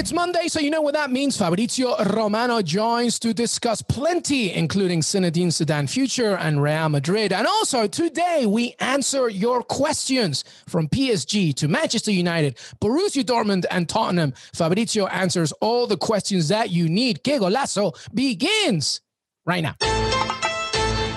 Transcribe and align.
It's 0.00 0.14
Monday, 0.14 0.48
so 0.48 0.60
you 0.60 0.70
know 0.70 0.80
what 0.80 0.94
that 0.94 1.10
means. 1.10 1.36
Fabrizio 1.36 1.94
Romano 2.02 2.62
joins 2.62 3.18
to 3.18 3.34
discuss 3.34 3.82
plenty, 3.82 4.50
including 4.50 5.02
Zinedine 5.02 5.48
Zidane 5.48 5.90
future 5.90 6.38
and 6.38 6.62
Real 6.62 6.88
Madrid. 6.88 7.34
And 7.34 7.46
also 7.46 7.86
today 7.86 8.46
we 8.46 8.74
answer 8.80 9.28
your 9.28 9.62
questions 9.62 10.42
from 10.66 10.88
PSG 10.88 11.54
to 11.56 11.68
Manchester 11.68 12.12
United, 12.12 12.56
Borussia 12.80 13.22
Dortmund, 13.22 13.66
and 13.70 13.90
Tottenham. 13.90 14.32
Fabrizio 14.54 15.06
answers 15.08 15.52
all 15.60 15.86
the 15.86 15.98
questions 15.98 16.48
that 16.48 16.70
you 16.70 16.88
need. 16.88 17.22
Que 17.22 17.38
Golazo 17.38 17.92
begins 18.14 19.02
right 19.44 19.62
now. 19.62 19.74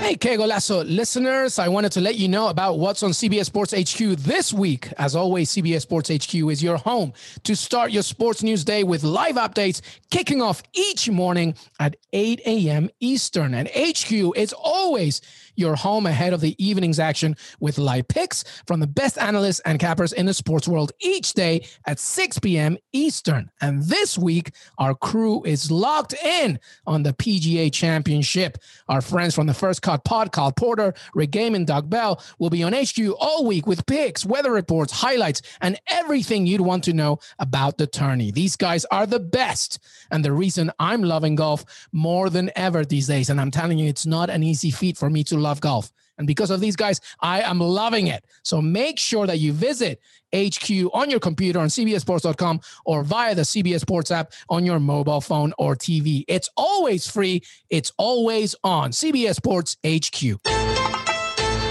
Hey, 0.03 0.17
Que 0.17 0.37
Golazo 0.37 0.83
listeners, 0.85 1.57
I 1.57 1.69
wanted 1.69 1.93
to 1.93 2.01
let 2.01 2.15
you 2.15 2.27
know 2.27 2.49
about 2.49 2.77
what's 2.77 3.03
on 3.03 3.11
CBS 3.11 3.45
Sports 3.45 3.71
HQ 3.71 4.17
this 4.17 4.51
week. 4.51 4.91
As 4.97 5.15
always, 5.15 5.49
CBS 5.49 5.79
Sports 5.79 6.09
HQ 6.09 6.35
is 6.51 6.61
your 6.61 6.75
home 6.75 7.13
to 7.43 7.55
start 7.55 7.91
your 7.91 8.03
sports 8.03 8.43
news 8.43 8.65
day 8.65 8.83
with 8.83 9.05
live 9.05 9.35
updates 9.35 9.79
kicking 10.11 10.41
off 10.41 10.61
each 10.73 11.09
morning 11.09 11.55
at 11.79 11.95
8 12.11 12.41
a.m. 12.45 12.89
Eastern. 12.99 13.53
And 13.53 13.69
HQ 13.69 14.11
is 14.35 14.51
always 14.51 15.21
your 15.55 15.75
home 15.75 16.05
ahead 16.05 16.33
of 16.33 16.41
the 16.41 16.55
evening's 16.63 16.99
action 16.99 17.35
with 17.59 17.77
live 17.77 18.07
picks 18.07 18.43
from 18.67 18.79
the 18.79 18.87
best 18.87 19.17
analysts 19.17 19.59
and 19.61 19.79
cappers 19.79 20.11
in 20.11 20.25
the 20.25 20.33
sports 20.33 20.67
world 20.67 20.91
each 20.99 21.33
day 21.33 21.65
at 21.87 21.97
6 21.99 22.39
p.m. 22.39 22.77
Eastern. 22.91 23.49
And 23.61 23.83
this 23.83 24.17
week, 24.17 24.51
our 24.77 24.95
crew 24.95 25.43
is 25.43 25.71
locked 25.71 26.13
in 26.23 26.59
on 26.85 27.03
the 27.03 27.13
PGA 27.13 27.71
Championship. 27.71 28.57
Our 28.89 29.01
friends 29.01 29.33
from 29.33 29.47
the 29.47 29.53
First 29.53 29.81
Cut 29.93 30.03
Pod, 30.05 30.31
Kyle 30.31 30.51
Porter, 30.51 30.95
Rick 31.13 31.31
Gehman, 31.31 31.63
and 31.63 31.67
Doug 31.67 31.87
Bell 31.87 32.19
will 32.39 32.49
be 32.49 32.63
on 32.63 32.73
HQ 32.73 32.97
all 33.19 33.45
week 33.45 33.67
with 33.67 33.85
picks, 33.85 34.25
weather 34.25 34.51
reports, 34.51 34.91
highlights, 34.91 35.43
and 35.61 35.79
everything 35.87 36.47
you'd 36.47 36.61
want 36.61 36.83
to 36.85 36.93
know 36.93 37.19
about 37.37 37.77
the 37.77 37.85
tourney. 37.85 38.31
These 38.31 38.55
guys 38.55 38.85
are 38.85 39.05
the 39.05 39.19
best 39.19 39.77
and 40.09 40.25
the 40.25 40.31
reason 40.31 40.71
I'm 40.79 41.03
loving 41.03 41.35
golf 41.35 41.63
more 41.91 42.31
than 42.31 42.49
ever 42.55 42.83
these 42.83 43.05
days. 43.05 43.29
And 43.29 43.39
I'm 43.39 43.51
telling 43.51 43.77
you, 43.77 43.87
it's 43.87 44.07
not 44.07 44.31
an 44.31 44.41
easy 44.41 44.71
feat 44.71 44.97
for 44.97 45.11
me 45.11 45.23
to 45.25 45.37
love 45.37 45.61
golf. 45.61 45.91
And 46.17 46.27
because 46.27 46.51
of 46.51 46.59
these 46.59 46.75
guys, 46.75 46.99
I 47.21 47.41
am 47.41 47.59
loving 47.59 48.07
it. 48.07 48.23
So 48.43 48.61
make 48.61 48.99
sure 48.99 49.27
that 49.27 49.39
you 49.39 49.53
visit 49.53 49.99
HQ 50.33 50.69
on 50.93 51.09
your 51.09 51.19
computer 51.19 51.59
on 51.59 51.67
CBSSports.com 51.67 52.61
or 52.85 53.03
via 53.03 53.35
the 53.35 53.43
CBS 53.43 53.81
Sports 53.81 54.11
app 54.11 54.33
on 54.49 54.65
your 54.65 54.79
mobile 54.79 55.21
phone 55.21 55.53
or 55.57 55.75
TV. 55.75 56.23
It's 56.27 56.49
always 56.57 57.09
free, 57.09 57.43
it's 57.69 57.91
always 57.97 58.55
on 58.63 58.91
CBS 58.91 59.35
Sports 59.35 59.77
HQ. 59.85 60.39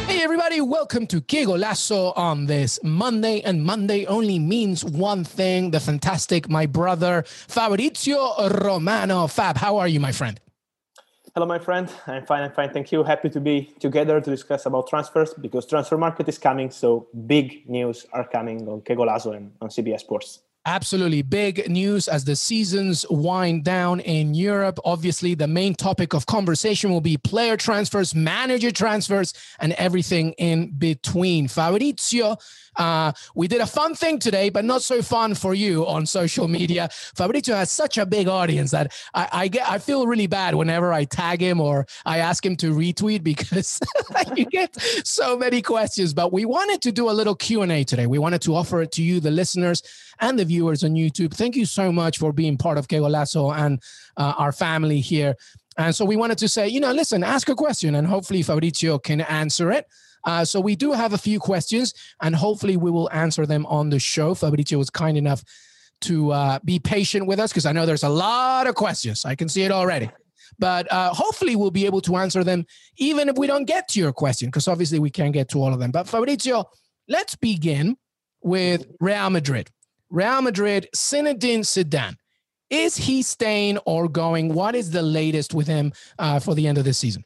Hey, 0.08 0.22
everybody, 0.22 0.60
welcome 0.60 1.06
to 1.08 1.20
Que 1.20 1.46
Golazo 1.46 2.16
on 2.16 2.46
this 2.46 2.78
Monday. 2.82 3.40
And 3.40 3.64
Monday 3.64 4.06
only 4.06 4.38
means 4.38 4.84
one 4.84 5.24
thing 5.24 5.70
the 5.70 5.80
fantastic, 5.80 6.48
my 6.48 6.66
brother, 6.66 7.24
Fabrizio 7.26 8.48
Romano. 8.48 9.26
Fab, 9.26 9.56
how 9.56 9.78
are 9.78 9.88
you, 9.88 10.00
my 10.00 10.12
friend? 10.12 10.38
Hello, 11.34 11.46
my 11.46 11.58
friend. 11.58 11.90
I'm 12.06 12.26
fine. 12.26 12.42
I'm 12.42 12.52
fine. 12.52 12.70
Thank 12.74 12.92
you. 12.92 13.02
Happy 13.04 13.30
to 13.30 13.40
be 13.40 13.72
together 13.80 14.20
to 14.20 14.30
discuss 14.30 14.66
about 14.66 14.86
transfers 14.86 15.32
because 15.32 15.64
transfer 15.64 15.96
market 15.96 16.28
is 16.28 16.36
coming. 16.36 16.70
So 16.70 17.08
big 17.26 17.66
news 17.66 18.04
are 18.12 18.28
coming 18.28 18.68
on 18.68 18.82
Que 18.82 18.94
Golazo 18.94 19.34
and 19.34 19.50
on 19.62 19.70
CBS 19.70 20.00
Sports. 20.00 20.40
Absolutely. 20.66 21.22
Big 21.22 21.68
news 21.70 22.06
as 22.06 22.26
the 22.26 22.36
seasons 22.36 23.06
wind 23.08 23.64
down 23.64 23.98
in 24.00 24.34
Europe. 24.34 24.78
Obviously, 24.84 25.34
the 25.34 25.48
main 25.48 25.74
topic 25.74 26.12
of 26.12 26.26
conversation 26.26 26.90
will 26.90 27.00
be 27.00 27.16
player 27.16 27.56
transfers, 27.56 28.14
manager 28.14 28.70
transfers, 28.70 29.32
and 29.58 29.72
everything 29.72 30.32
in 30.32 30.70
between. 30.78 31.48
Fabrizio, 31.48 32.36
uh, 32.76 33.12
we 33.34 33.48
did 33.48 33.60
a 33.60 33.66
fun 33.66 33.94
thing 33.94 34.18
today, 34.18 34.48
but 34.48 34.64
not 34.64 34.82
so 34.82 35.02
fun 35.02 35.34
for 35.34 35.54
you 35.54 35.86
on 35.86 36.06
social 36.06 36.48
media. 36.48 36.88
Fabrizio 37.14 37.54
has 37.54 37.70
such 37.70 37.98
a 37.98 38.06
big 38.06 38.28
audience 38.28 38.70
that 38.70 38.92
I, 39.14 39.28
I 39.32 39.48
get 39.48 39.68
I 39.68 39.78
feel 39.78 40.06
really 40.06 40.26
bad 40.26 40.54
whenever 40.54 40.92
I 40.92 41.04
tag 41.04 41.40
him 41.40 41.60
or 41.60 41.86
I 42.04 42.18
ask 42.18 42.44
him 42.44 42.56
to 42.56 42.74
retweet 42.74 43.22
because 43.32 43.80
you 44.36 44.46
get 44.46 44.74
so 45.04 45.36
many 45.36 45.62
questions. 45.62 46.14
But 46.14 46.32
we 46.32 46.44
wanted 46.44 46.82
to 46.82 46.92
do 46.92 47.10
a 47.10 47.12
little 47.12 47.34
Q 47.34 47.62
and 47.62 47.72
A 47.72 47.84
today. 47.84 48.06
We 48.06 48.18
wanted 48.18 48.42
to 48.42 48.54
offer 48.54 48.82
it 48.82 48.92
to 48.92 49.02
you, 49.02 49.20
the 49.20 49.30
listeners 49.30 49.82
and 50.20 50.38
the 50.38 50.44
viewers 50.44 50.84
on 50.84 50.92
YouTube. 50.92 51.34
Thank 51.34 51.56
you 51.56 51.66
so 51.66 51.92
much 51.92 52.18
for 52.18 52.32
being 52.32 52.56
part 52.56 52.78
of 52.78 52.88
Que 52.88 52.98
Golazo 52.98 53.54
and 53.54 53.82
uh, 54.16 54.34
our 54.38 54.52
family 54.52 55.00
here. 55.00 55.36
And 55.76 55.94
so 55.94 56.04
we 56.04 56.16
wanted 56.16 56.38
to 56.38 56.48
say, 56.48 56.68
you 56.68 56.80
know, 56.80 56.92
listen, 56.92 57.24
ask 57.24 57.48
a 57.48 57.54
question, 57.54 57.94
and 57.94 58.06
hopefully 58.06 58.42
Fabrizio 58.42 58.98
can 58.98 59.22
answer 59.22 59.70
it. 59.72 59.86
Uh, 60.24 60.44
so 60.44 60.60
we 60.60 60.76
do 60.76 60.92
have 60.92 61.12
a 61.12 61.18
few 61.18 61.40
questions, 61.40 61.94
and 62.20 62.34
hopefully 62.34 62.76
we 62.76 62.90
will 62.90 63.10
answer 63.12 63.46
them 63.46 63.66
on 63.66 63.90
the 63.90 63.98
show. 63.98 64.34
Fabrizio 64.34 64.78
was 64.78 64.90
kind 64.90 65.16
enough 65.16 65.42
to 66.02 66.32
uh, 66.32 66.58
be 66.64 66.78
patient 66.78 67.26
with 67.26 67.38
us 67.38 67.50
because 67.50 67.66
I 67.66 67.72
know 67.72 67.86
there's 67.86 68.02
a 68.02 68.08
lot 68.08 68.66
of 68.66 68.74
questions. 68.74 69.24
I 69.24 69.34
can 69.34 69.48
see 69.48 69.62
it 69.62 69.70
already. 69.70 70.10
But 70.58 70.90
uh, 70.92 71.14
hopefully 71.14 71.56
we'll 71.56 71.70
be 71.70 71.86
able 71.86 72.00
to 72.02 72.16
answer 72.16 72.44
them 72.44 72.66
even 72.98 73.28
if 73.28 73.36
we 73.36 73.46
don't 73.46 73.64
get 73.64 73.88
to 73.88 74.00
your 74.00 74.12
question, 74.12 74.48
because 74.48 74.68
obviously 74.68 74.98
we 74.98 75.10
can't 75.10 75.32
get 75.32 75.48
to 75.50 75.62
all 75.62 75.72
of 75.72 75.80
them. 75.80 75.90
But 75.90 76.08
Fabrizio, 76.08 76.68
let's 77.08 77.36
begin 77.36 77.96
with 78.42 78.86
Real 79.00 79.30
Madrid. 79.30 79.70
Real 80.10 80.42
Madrid, 80.42 80.88
Zinedine 80.94 81.60
Zidane. 81.60 82.16
Is 82.68 82.96
he 82.96 83.22
staying 83.22 83.78
or 83.78 84.08
going? 84.08 84.54
What 84.54 84.74
is 84.74 84.90
the 84.90 85.02
latest 85.02 85.54
with 85.54 85.66
him 85.66 85.92
uh, 86.18 86.38
for 86.38 86.54
the 86.54 86.66
end 86.66 86.78
of 86.78 86.84
the 86.84 86.94
season? 86.94 87.24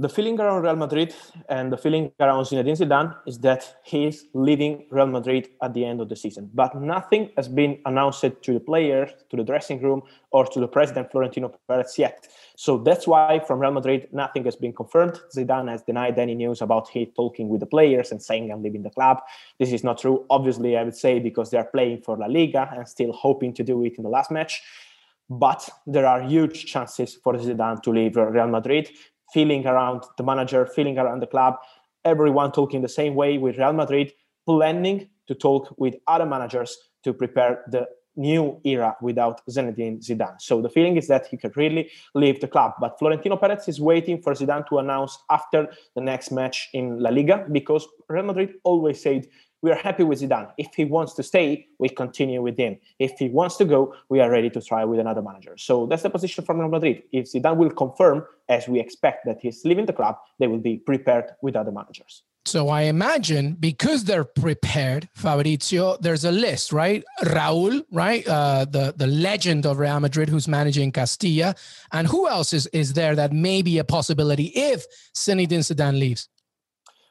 The 0.00 0.08
feeling 0.08 0.38
around 0.38 0.62
Real 0.62 0.76
Madrid 0.76 1.12
and 1.48 1.72
the 1.72 1.76
feeling 1.76 2.12
around 2.20 2.44
Zinedine 2.44 2.78
Zidane 2.78 3.16
is 3.26 3.40
that 3.40 3.78
he's 3.82 4.26
leaving 4.32 4.86
Real 4.90 5.08
Madrid 5.08 5.48
at 5.60 5.74
the 5.74 5.84
end 5.84 6.00
of 6.00 6.08
the 6.08 6.14
season. 6.14 6.48
But 6.54 6.76
nothing 6.80 7.30
has 7.36 7.48
been 7.48 7.80
announced 7.84 8.20
to 8.20 8.52
the 8.52 8.60
players, 8.60 9.10
to 9.30 9.36
the 9.36 9.42
dressing 9.42 9.82
room, 9.82 10.02
or 10.30 10.46
to 10.46 10.60
the 10.60 10.68
president 10.68 11.10
Florentino 11.10 11.52
Perez 11.66 11.98
yet. 11.98 12.28
So 12.54 12.78
that's 12.78 13.08
why 13.08 13.40
from 13.44 13.58
Real 13.58 13.72
Madrid 13.72 14.08
nothing 14.12 14.44
has 14.44 14.54
been 14.54 14.72
confirmed. 14.72 15.18
Zidane 15.36 15.68
has 15.68 15.82
denied 15.82 16.16
any 16.16 16.36
news 16.36 16.62
about 16.62 16.88
he 16.88 17.06
talking 17.06 17.48
with 17.48 17.58
the 17.58 17.66
players 17.66 18.12
and 18.12 18.22
saying 18.22 18.52
I'm 18.52 18.62
leaving 18.62 18.84
the 18.84 18.90
club. 18.90 19.18
This 19.58 19.72
is 19.72 19.82
not 19.82 19.98
true. 19.98 20.24
Obviously, 20.30 20.76
I 20.76 20.84
would 20.84 20.96
say 20.96 21.18
because 21.18 21.50
they 21.50 21.58
are 21.58 21.64
playing 21.64 22.02
for 22.02 22.16
La 22.16 22.26
Liga 22.26 22.70
and 22.72 22.86
still 22.86 23.12
hoping 23.12 23.52
to 23.54 23.64
do 23.64 23.82
it 23.84 23.94
in 23.96 24.04
the 24.04 24.10
last 24.10 24.30
match 24.30 24.62
but 25.30 25.68
there 25.86 26.06
are 26.06 26.22
huge 26.22 26.64
chances 26.64 27.14
for 27.14 27.34
Zidane 27.34 27.82
to 27.82 27.90
leave 27.90 28.16
Real 28.16 28.48
Madrid 28.48 28.88
feeling 29.32 29.66
around 29.66 30.04
the 30.16 30.24
manager, 30.24 30.66
feeling 30.66 30.98
around 30.98 31.20
the 31.20 31.26
club, 31.26 31.56
everyone 32.04 32.52
talking 32.52 32.82
the 32.82 32.88
same 32.88 33.14
way 33.14 33.38
with 33.38 33.58
Real 33.58 33.72
Madrid, 33.72 34.12
planning 34.46 35.08
to 35.26 35.34
talk 35.34 35.74
with 35.76 35.94
other 36.06 36.26
managers 36.26 36.76
to 37.04 37.12
prepare 37.12 37.64
the 37.70 37.86
new 38.16 38.60
era 38.64 38.96
without 39.00 39.40
Zinedine 39.48 40.00
Zidane. 40.04 40.40
So 40.40 40.60
the 40.60 40.68
feeling 40.68 40.96
is 40.96 41.06
that 41.06 41.26
he 41.28 41.36
could 41.36 41.56
really 41.56 41.90
leave 42.14 42.40
the 42.40 42.48
club. 42.48 42.72
But 42.80 42.98
Florentino 42.98 43.36
Perez 43.36 43.68
is 43.68 43.80
waiting 43.80 44.20
for 44.20 44.34
Zidane 44.34 44.66
to 44.68 44.78
announce 44.78 45.16
after 45.30 45.68
the 45.94 46.00
next 46.00 46.32
match 46.32 46.68
in 46.72 46.98
La 46.98 47.10
Liga 47.10 47.46
because 47.50 47.86
Real 48.08 48.24
Madrid 48.24 48.54
always 48.64 49.00
said 49.00 49.28
we 49.62 49.70
are 49.70 49.76
happy 49.76 50.04
with 50.04 50.20
Zidane. 50.20 50.50
If 50.56 50.74
he 50.74 50.84
wants 50.84 51.14
to 51.14 51.22
stay, 51.22 51.66
we 51.78 51.88
continue 51.88 52.42
with 52.42 52.56
him. 52.56 52.78
If 52.98 53.18
he 53.18 53.28
wants 53.28 53.56
to 53.56 53.64
go, 53.64 53.94
we 54.08 54.20
are 54.20 54.30
ready 54.30 54.50
to 54.50 54.60
try 54.60 54.84
with 54.84 55.00
another 55.00 55.22
manager. 55.22 55.56
So 55.56 55.86
that's 55.86 56.02
the 56.02 56.10
position 56.10 56.44
from 56.44 56.60
Real 56.60 56.68
Madrid. 56.68 57.02
If 57.12 57.26
Zidane 57.26 57.56
will 57.56 57.70
confirm, 57.70 58.24
as 58.48 58.68
we 58.68 58.78
expect, 58.80 59.26
that 59.26 59.38
he's 59.40 59.64
leaving 59.64 59.86
the 59.86 59.92
club, 59.92 60.16
they 60.38 60.46
will 60.46 60.58
be 60.58 60.76
prepared 60.78 61.34
with 61.42 61.56
other 61.56 61.72
managers. 61.72 62.22
So 62.48 62.70
I 62.70 62.82
imagine 62.82 63.56
because 63.60 64.04
they're 64.04 64.24
prepared, 64.24 65.08
Fabrizio, 65.14 65.98
there's 66.00 66.24
a 66.24 66.32
list, 66.32 66.72
right? 66.72 67.04
Raul, 67.22 67.84
right? 67.92 68.26
Uh, 68.26 68.64
the 68.64 68.94
the 68.96 69.06
legend 69.06 69.66
of 69.66 69.78
Real 69.78 70.00
Madrid 70.00 70.30
who's 70.30 70.48
managing 70.48 70.90
Castilla, 70.92 71.54
and 71.92 72.06
who 72.06 72.26
else 72.26 72.54
is 72.54 72.66
is 72.68 72.94
there 72.94 73.14
that 73.16 73.34
may 73.34 73.60
be 73.60 73.76
a 73.76 73.84
possibility 73.84 74.46
if 74.54 74.86
Zinedine 75.14 75.60
Zidane 75.60 75.98
leaves? 75.98 76.28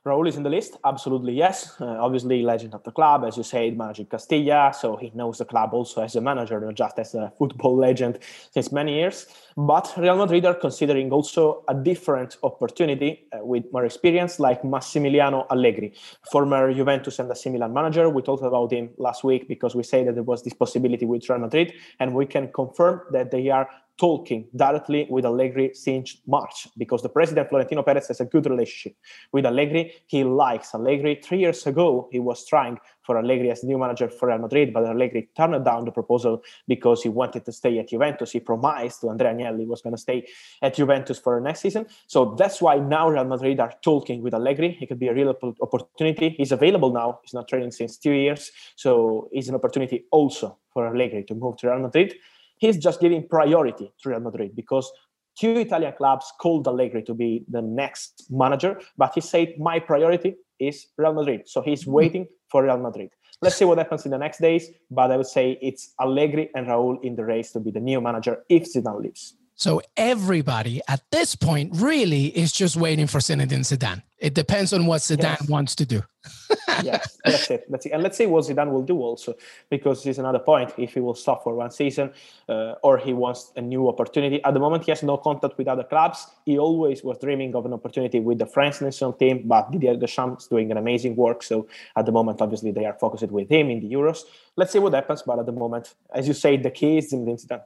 Raul 0.05 0.27
is 0.27 0.37
in 0.37 0.43
the 0.43 0.49
list? 0.49 0.77
Absolutely, 0.85 1.33
yes. 1.33 1.75
Uh, 1.81 1.85
obviously, 1.85 2.41
legend 2.41 2.73
of 2.73 2.83
the 2.83 2.91
club, 2.91 3.25
as 3.25 3.35
you 3.35 3.43
said, 3.43 3.77
managing 3.77 4.05
Castilla, 4.05 4.73
so 4.73 4.95
he 4.95 5.11
knows 5.13 5.37
the 5.39 5.45
club 5.45 5.73
also 5.73 6.01
as 6.01 6.15
a 6.15 6.21
manager, 6.21 6.59
not 6.61 6.75
just 6.75 6.97
as 6.99 7.13
a 7.13 7.33
football 7.37 7.75
legend 7.75 8.19
since 8.51 8.71
many 8.71 8.93
years. 8.93 9.27
But 9.59 9.91
Real 9.97 10.17
Madrid 10.17 10.45
are 10.45 10.53
considering 10.53 11.11
also 11.11 11.63
a 11.67 11.73
different 11.73 12.37
opportunity 12.43 13.27
uh, 13.33 13.43
with 13.43 13.63
more 13.73 13.85
experience, 13.85 14.39
like 14.39 14.61
Massimiliano 14.61 15.47
Allegri, 15.49 15.95
former 16.31 16.71
Juventus 16.71 17.17
and 17.17 17.31
AC 17.31 17.49
Milan 17.49 17.73
manager. 17.73 18.07
We 18.07 18.21
talked 18.21 18.43
about 18.43 18.71
him 18.71 18.91
last 18.97 19.23
week 19.23 19.47
because 19.47 19.73
we 19.73 19.81
say 19.81 20.03
that 20.03 20.13
there 20.13 20.21
was 20.21 20.43
this 20.43 20.53
possibility 20.53 21.07
with 21.07 21.27
Real 21.27 21.39
Madrid, 21.39 21.73
and 21.99 22.13
we 22.13 22.27
can 22.27 22.51
confirm 22.51 23.01
that 23.11 23.31
they 23.31 23.49
are 23.49 23.67
talking 23.97 24.47
directly 24.55 25.07
with 25.09 25.25
Allegri 25.25 25.71
since 25.73 26.21
March 26.27 26.67
because 26.77 27.01
the 27.01 27.09
president 27.09 27.49
Florentino 27.49 27.81
Perez 27.81 28.09
has 28.09 28.21
a 28.21 28.25
good 28.25 28.45
relationship 28.45 28.95
with 29.33 29.45
Allegri. 29.45 29.91
He 30.05 30.23
likes 30.23 30.75
Allegri. 30.75 31.19
Three 31.23 31.39
years 31.39 31.65
ago, 31.65 32.07
he 32.11 32.19
was 32.19 32.45
trying 32.45 32.77
for 33.07 33.17
Allegri 33.17 33.49
as 33.49 33.63
new 33.63 33.79
manager 33.79 34.09
for 34.09 34.27
Real 34.27 34.37
Madrid, 34.37 34.73
but 34.73 34.85
Allegri 34.85 35.29
turned 35.35 35.65
down 35.65 35.85
the 35.85 35.91
proposal 35.91 36.43
because 36.67 37.01
he 37.01 37.09
wanted 37.09 37.45
to 37.45 37.51
stay 37.51 37.79
at 37.79 37.89
Juventus. 37.89 38.33
He 38.33 38.39
promised 38.39 39.01
to 39.01 39.09
Andrea 39.09 39.33
Agnelli 39.33 39.65
was 39.65 39.81
going 39.81 39.95
to 39.95 40.01
stay 40.07 40.27
at 40.61 40.75
Juventus 40.75 41.17
for 41.17 41.39
the 41.39 41.43
next 41.43 41.61
season. 41.61 41.87
So 42.05 42.35
that's 42.37 42.61
why 42.61 42.75
now 42.77 43.09
Real 43.09 43.25
Madrid 43.25 43.59
are 43.59 43.73
talking 43.81 44.21
with 44.21 44.33
Allegri. 44.35 44.77
It 44.81 44.87
could 44.87 44.99
be 44.99 45.07
a 45.07 45.13
real 45.13 45.33
opportunity. 45.61 46.35
He's 46.37 46.51
available 46.51 46.91
now. 46.91 47.19
He's 47.23 47.33
not 47.33 47.47
training 47.47 47.71
since 47.71 47.97
two 47.97 48.11
years, 48.11 48.51
so 48.75 49.29
it's 49.31 49.47
an 49.47 49.55
opportunity 49.55 50.05
also 50.11 50.59
for 50.73 50.85
Allegri 50.85 51.23
to 51.23 51.33
move 51.33 51.57
to 51.57 51.69
Real 51.69 51.79
Madrid 51.79 52.13
he's 52.57 52.77
just 52.77 52.99
giving 52.99 53.27
priority 53.27 53.91
to 54.01 54.09
Real 54.09 54.19
Madrid 54.19 54.55
because 54.55 54.91
two 55.39 55.57
Italian 55.57 55.93
clubs 55.93 56.31
called 56.39 56.67
Allegri 56.67 57.03
to 57.03 57.13
be 57.13 57.45
the 57.49 57.61
next 57.61 58.25
manager, 58.29 58.79
but 58.97 59.13
he 59.13 59.21
said 59.21 59.53
my 59.59 59.79
priority 59.79 60.35
is 60.59 60.87
Real 60.97 61.13
Madrid. 61.13 61.47
So 61.47 61.61
he's 61.61 61.83
hmm. 61.83 61.91
waiting 61.91 62.27
for 62.49 62.63
Real 62.63 62.77
Madrid. 62.77 63.09
Let's 63.41 63.55
see 63.55 63.65
what 63.65 63.77
happens 63.77 64.05
in 64.05 64.11
the 64.11 64.17
next 64.17 64.39
days, 64.39 64.69
but 64.89 65.11
I 65.11 65.17
would 65.17 65.27
say 65.27 65.59
it's 65.61 65.93
Allegri 66.01 66.49
and 66.55 66.65
Raul 66.67 66.97
in 67.03 67.15
the 67.15 67.23
race 67.23 67.51
to 67.51 67.59
be 67.59 67.69
the 67.69 67.79
new 67.79 68.01
manager 68.01 68.43
if 68.49 68.63
Zidane 68.73 69.03
leaves. 69.03 69.35
So 69.57 69.81
everybody 69.97 70.81
at 70.87 71.01
this 71.11 71.35
point 71.35 71.71
really 71.73 72.25
is 72.27 72.51
just 72.51 72.75
waiting 72.75 73.07
for 73.07 73.17
Zinedine 73.17 73.65
Zidane. 73.65 74.03
It 74.19 74.35
depends 74.35 74.71
on 74.71 74.85
what 74.85 75.01
Zidane 75.01 75.41
yes. 75.41 75.49
wants 75.49 75.75
to 75.77 75.85
do. 75.85 76.03
yes, 76.83 77.17
that's 77.25 77.49
it. 77.49 77.65
Let's 77.67 77.83
see. 77.83 77.91
And 77.91 78.03
let's 78.03 78.17
see 78.17 78.27
what 78.27 78.45
Zidane 78.45 78.71
will 78.71 78.83
do 78.83 78.99
also, 79.01 79.33
because 79.71 80.03
this 80.03 80.11
is 80.11 80.19
another 80.19 80.37
point. 80.37 80.73
If 80.77 80.93
he 80.93 80.99
will 80.99 81.15
stop 81.15 81.43
for 81.43 81.55
one 81.55 81.71
season, 81.71 82.13
uh, 82.47 82.75
or 82.83 82.99
he 82.99 83.13
wants 83.13 83.51
a 83.55 83.61
new 83.61 83.87
opportunity. 83.87 84.43
At 84.43 84.53
the 84.53 84.59
moment, 84.59 84.83
he 84.85 84.91
has 84.91 85.01
no 85.01 85.17
contact 85.17 85.57
with 85.57 85.67
other 85.67 85.83
clubs. 85.83 86.27
He 86.45 86.59
always 86.59 87.03
was 87.03 87.17
dreaming 87.17 87.55
of 87.55 87.65
an 87.65 87.73
opportunity 87.73 88.19
with 88.19 88.37
the 88.37 88.45
French 88.45 88.79
national 88.79 89.13
team, 89.13 89.41
but 89.45 89.71
Didier 89.71 89.95
Deschamps 89.95 90.43
is 90.43 90.49
doing 90.49 90.69
an 90.69 90.77
amazing 90.77 91.15
work. 91.15 91.41
So 91.41 91.67
at 91.95 92.05
the 92.05 92.11
moment, 92.11 92.41
obviously, 92.41 92.69
they 92.69 92.85
are 92.85 92.93
focused 92.93 93.31
with 93.31 93.49
him 93.49 93.71
in 93.71 93.79
the 93.79 93.91
Euros. 93.91 94.21
Let's 94.55 94.71
see 94.71 94.79
what 94.79 94.93
happens. 94.93 95.23
But 95.23 95.39
at 95.39 95.47
the 95.47 95.51
moment, 95.51 95.95
as 96.13 96.27
you 96.27 96.35
say, 96.35 96.57
the 96.57 96.69
key 96.69 96.99
is 96.99 97.11
Zinedine 97.11 97.43
Zidane. 97.43 97.63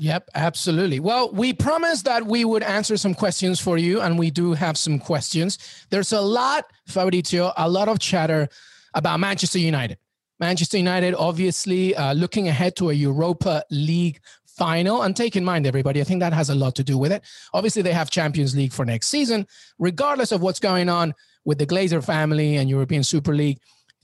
Yep, 0.00 0.30
absolutely. 0.34 1.00
Well, 1.00 1.32
we 1.32 1.52
promised 1.52 2.04
that 2.04 2.24
we 2.24 2.44
would 2.44 2.62
answer 2.62 2.96
some 2.96 3.14
questions 3.14 3.58
for 3.58 3.78
you, 3.78 4.00
and 4.00 4.16
we 4.16 4.30
do 4.30 4.52
have 4.52 4.78
some 4.78 4.98
questions. 4.98 5.58
There's 5.90 6.12
a 6.12 6.20
lot, 6.20 6.66
Fabrizio, 6.86 7.52
a 7.56 7.68
lot 7.68 7.88
of 7.88 7.98
chatter 7.98 8.48
about 8.94 9.18
Manchester 9.18 9.58
United. 9.58 9.98
Manchester 10.38 10.76
United, 10.76 11.16
obviously, 11.16 11.96
uh, 11.96 12.12
looking 12.12 12.46
ahead 12.46 12.76
to 12.76 12.90
a 12.90 12.92
Europa 12.92 13.64
League 13.70 14.20
final. 14.46 15.02
And 15.02 15.16
take 15.16 15.34
in 15.34 15.44
mind, 15.44 15.66
everybody, 15.66 16.00
I 16.00 16.04
think 16.04 16.20
that 16.20 16.32
has 16.32 16.50
a 16.50 16.54
lot 16.54 16.76
to 16.76 16.84
do 16.84 16.96
with 16.96 17.10
it. 17.10 17.24
Obviously, 17.52 17.82
they 17.82 17.92
have 17.92 18.08
Champions 18.08 18.54
League 18.54 18.72
for 18.72 18.84
next 18.84 19.08
season. 19.08 19.48
Regardless 19.80 20.30
of 20.30 20.42
what's 20.42 20.60
going 20.60 20.88
on 20.88 21.12
with 21.44 21.58
the 21.58 21.66
Glazer 21.66 22.04
family 22.04 22.56
and 22.56 22.70
European 22.70 23.02
Super 23.02 23.34
League, 23.34 23.58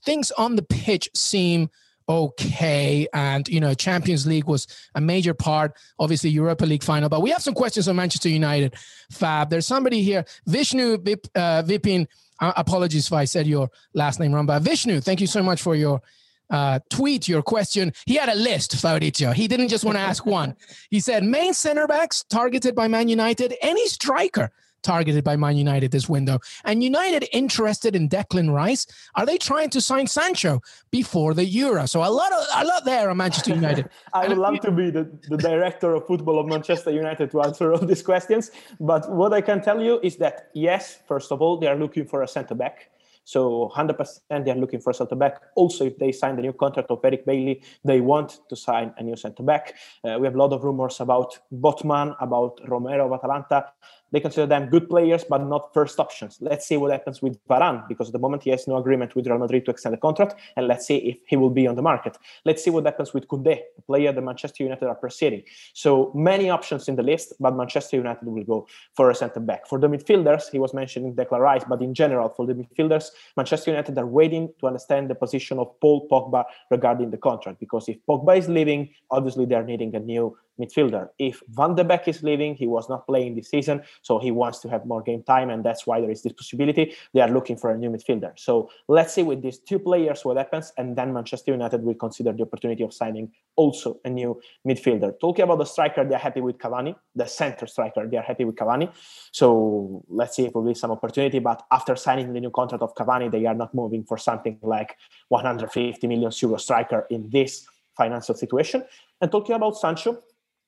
things 0.05 0.33
on 0.33 0.57
the 0.57 0.63
pitch 0.63 1.09
seem 1.15 1.71
okay. 2.09 3.07
And, 3.13 3.49
you 3.49 3.61
know, 3.61 3.75
Champions 3.75 4.27
League 4.27 4.45
was 4.45 4.67
a 4.95 5.01
major 5.01 5.35
part, 5.35 5.77
obviously, 5.99 6.31
Europa 6.31 6.65
League 6.65 6.83
final. 6.83 7.09
But 7.09 7.23
we 7.23 7.31
have 7.31 7.43
some 7.43 7.55
questions 7.55 7.89
on 7.89 7.97
Manchester 7.97 8.29
United, 8.29 8.75
Fab. 9.11 9.51
There's 9.51 9.67
somebody 9.67 10.03
here, 10.03 10.25
Vishnu 10.47 10.99
Vip, 10.99 11.27
uh, 11.35 11.63
Vipin. 11.63 12.07
Uh, 12.41 12.53
apologies 12.57 13.07
if 13.07 13.13
I 13.13 13.25
said 13.25 13.47
your 13.47 13.71
last 13.95 14.19
name 14.19 14.35
wrong, 14.35 14.47
but 14.47 14.61
Vishnu, 14.63 15.01
thank 15.01 15.21
you 15.21 15.27
so 15.27 15.43
much 15.43 15.63
for 15.63 15.77
your 15.77 16.03
uh, 16.51 16.81
tweet, 16.91 17.29
your 17.29 17.43
question. 17.43 17.93
He 18.07 18.17
had 18.17 18.29
a 18.29 18.35
list, 18.35 18.77
Fabrizio. 18.77 19.33
He 19.33 19.49
didn't 19.49 19.69
just 19.69 19.85
want 19.85 19.97
to 19.97 20.03
ask 20.03 20.27
one. 20.27 20.57
He 20.91 21.01
said, 21.01 21.25
main 21.25 21.55
center 21.55 21.87
backs 21.87 22.25
targeted 22.29 22.75
by 22.75 22.89
Man 22.89 23.09
United, 23.09 23.55
any 23.63 23.87
striker 23.87 24.51
targeted 24.85 25.25
by 25.25 25.37
Man 25.37 25.57
United 25.57 25.91
this 25.91 26.09
window. 26.09 26.39
And 26.65 26.83
United 26.85 27.27
interested 27.33 27.97
in 27.97 28.09
Declan 28.09 28.53
Rice. 28.53 28.87
Are 29.17 29.27
they 29.27 29.39
trying 29.39 29.71
to 29.71 29.81
sign 29.81 30.07
Sancho 30.07 30.61
before 30.91 31.35
the 31.35 31.45
Euro? 31.45 31.87
So 31.87 32.01
a 32.01 32.13
lot 32.21 32.33
of 32.33 32.45
a 32.55 32.65
lot 32.65 32.85
there 32.85 33.11
on 33.11 33.17
Manchester 33.17 33.55
United. 33.63 33.89
I 34.13 34.29
would 34.29 34.39
love 34.39 34.61
to 34.61 34.71
be 34.71 34.91
the, 34.91 35.11
the 35.29 35.37
director 35.37 35.95
of 35.95 36.07
football 36.07 36.39
of 36.39 36.47
Manchester 36.47 36.91
United 36.91 37.31
to 37.33 37.43
answer 37.43 37.73
all 37.73 37.85
these 37.85 38.03
questions. 38.03 38.51
But 38.79 39.11
what 39.11 39.33
I 39.33 39.41
can 39.41 39.61
tell 39.61 39.83
you 39.83 39.99
is 40.03 40.17
that 40.19 40.51
yes, 40.55 41.01
first 41.09 41.33
of 41.33 41.43
all, 41.43 41.57
they 41.59 41.67
are 41.67 41.77
looking 41.77 42.07
for 42.07 42.23
a 42.23 42.29
centre 42.29 42.55
back. 42.55 42.91
So 43.25 43.73
100% 43.75 44.45
they're 44.45 44.55
looking 44.55 44.81
for 44.81 44.91
a 44.91 44.95
centre 44.95 45.17
back. 45.17 45.41
Also, 45.55 45.87
if 45.87 45.99
they 45.99 46.13
sign 46.13 46.37
the 46.37 46.43
new 46.43 46.53
contract 46.53 46.91
of 46.91 47.01
Eric 47.03 47.25
Bailly, 47.25 47.63
they 47.83 48.01
want 48.01 48.41
to 48.51 48.57
sign 48.57 48.93
a 48.99 49.03
new 49.03 49.17
centre 49.17 49.43
back. 49.43 49.75
Uh, 50.05 50.19
we 50.21 50.27
have 50.27 50.35
a 50.35 50.39
lot 50.39 50.53
of 50.53 50.63
rumors 50.63 51.01
about 51.01 51.39
Botman, 51.51 52.15
about 52.21 52.61
Romero 52.69 53.07
of 53.07 53.19
Atalanta 53.19 53.73
they 54.15 54.21
consider 54.21 54.47
them 54.47 54.71
good 54.71 54.89
players, 54.89 55.25
but 55.25 55.45
not 55.45 55.75
first 55.75 55.99
options. 55.99 56.39
Let's 56.41 56.65
see 56.69 56.77
what 56.77 56.93
happens 56.93 57.21
with 57.21 57.37
Varane, 57.49 57.87
because 57.89 58.07
at 58.11 58.13
the 58.13 58.21
moment 58.21 58.45
he 58.45 58.51
has 58.51 58.69
no 58.69 58.77
agreement 58.77 59.17
with 59.17 59.27
Real 59.27 59.39
Madrid 59.39 59.65
to 59.65 59.73
extend 59.73 59.93
the 59.93 59.99
contract, 59.99 60.37
and 60.57 60.69
let's 60.69 60.87
see 60.87 60.99
if 60.99 61.17
he 61.27 61.37
will 61.37 61.51
be 61.51 61.67
on 61.67 61.75
the 61.75 61.83
market. 61.83 62.17
Let's 62.45 62.63
see 62.63 62.71
what 62.71 62.85
happens 62.85 63.13
with 63.13 63.27
Koundé, 63.27 63.59
the 63.75 63.83
player 63.83 64.13
that 64.13 64.23
Manchester 64.23 64.63
United 64.63 64.87
are 64.87 64.95
pursuing. 64.95 65.43
So 65.73 66.13
many 66.15 66.49
options 66.49 66.89
in 66.89 66.95
the 66.95 67.03
list, 67.03 67.33
but 67.41 67.57
Manchester 67.57 67.97
United 67.97 68.25
will 68.25 68.45
go 68.45 68.69
for 68.95 69.11
a 69.11 69.17
centre 69.17 69.41
back. 69.41 69.67
For 69.67 69.81
the 69.81 69.89
midfielders, 69.89 70.49
he 70.49 70.61
was 70.61 70.73
mentioning 70.73 71.17
Declan 71.17 71.41
Rice, 71.41 71.65
but 71.69 71.83
in 71.83 71.93
general, 71.93 72.29
for 72.29 72.47
the 72.47 72.55
midfielders, 72.55 73.11
Manchester 73.37 73.73
United 73.73 73.99
are 73.99 74.07
waiting 74.07 74.49
to 74.61 74.69
understand 74.69 75.11
the 75.11 75.17
position 75.17 75.59
of 75.59 75.69
Paul 75.81 76.07
Pogba 76.09 76.45
regarding 76.71 77.11
the 77.11 77.19
contract, 77.19 77.59
because 77.59 77.89
if 77.89 77.97
Pogba 78.09 78.39
is 78.39 78.49
leaving, 78.49 78.91
obviously 79.11 79.45
they 79.45 79.57
are 79.57 79.65
needing 79.65 79.93
a 79.97 79.99
new 79.99 80.37
midfielder. 80.61 81.09
If 81.19 81.43
Van 81.49 81.75
de 81.75 81.85
Beek 81.85 82.09
is 82.09 82.23
leaving, 82.23 82.55
he 82.55 82.67
was 82.67 82.89
not 82.89 83.07
playing 83.07 83.35
this 83.35 83.51
season, 83.51 83.83
so 84.03 84.19
he 84.19 84.31
wants 84.31 84.59
to 84.61 84.69
have 84.69 84.87
more 84.87 85.03
game 85.03 85.23
time, 85.23 85.51
and 85.51 85.65
that's 85.65 85.87
why 85.87 86.01
there 86.01 86.11
is 86.11 86.23
this 86.23 86.33
possibility. 86.33 86.95
They 87.13 87.21
are 87.21 87.31
looking 87.31 87.57
for 87.57 87.71
a 87.71 87.77
new 87.77 87.91
midfielder. 87.91 88.33
So 88.37 88.71
let's 88.89 89.15
see 89.15 89.23
with 89.23 89.43
these 89.43 89.59
two 89.59 89.79
players 89.79 90.25
what 90.25 90.37
happens, 90.37 90.73
and 90.79 90.97
then 90.97 91.13
Manchester 91.13 91.53
United 91.53 91.83
will 91.83 91.95
consider 91.95 92.33
the 92.33 92.43
opportunity 92.43 92.83
of 92.85 92.93
signing 92.93 93.33
also 93.57 94.01
a 94.05 94.11
new 94.11 94.41
midfielder. 94.67 95.19
Talking 95.21 95.45
about 95.45 95.59
the 95.59 95.65
striker, 95.65 96.05
they 96.05 96.15
are 96.15 96.19
happy 96.19 96.41
with 96.41 96.59
Cavani, 96.59 96.95
the 97.15 97.27
center 97.27 97.67
striker, 97.67 98.07
they 98.09 98.17
are 98.17 98.23
happy 98.23 98.45
with 98.45 98.57
Cavani. 98.57 98.93
So 99.33 100.05
let's 100.09 100.37
see 100.37 100.47
if 100.47 100.55
will 100.55 100.63
be 100.63 100.75
some 100.75 100.91
opportunity. 100.91 101.39
But 101.39 101.63
after 101.71 101.97
signing 101.97 102.33
the 102.33 102.41
new 102.41 102.51
contract 102.51 102.83
of 102.83 102.95
Cavani, 102.95 103.31
they 103.31 103.45
are 103.47 103.55
not 103.55 103.75
moving 103.75 104.05
for 104.05 104.19
something 104.19 104.59
like 104.63 104.97
150 105.29 106.07
million 106.07 106.31
euro 106.41 106.57
striker 106.57 107.07
in 107.11 107.29
this 107.31 107.67
financial 107.97 108.35
situation. 108.35 108.85
And 109.21 109.31
talking 109.31 109.55
about 109.55 109.77
Sancho, 109.77 110.23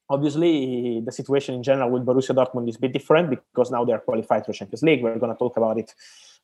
Obviously, 0.08 1.02
the 1.04 1.12
situation 1.12 1.54
in 1.54 1.62
general 1.62 1.90
with 1.90 2.06
Borussia 2.06 2.34
Dortmund 2.34 2.68
is 2.68 2.76
a 2.76 2.80
bit 2.80 2.92
different 2.92 3.30
because 3.30 3.70
now 3.70 3.84
they 3.84 3.92
are 3.92 3.98
qualified 3.98 4.46
for 4.46 4.52
Champions 4.52 4.82
League. 4.82 5.02
We're 5.02 5.18
going 5.18 5.32
to 5.32 5.38
talk 5.38 5.56
about 5.56 5.78
it 5.78 5.92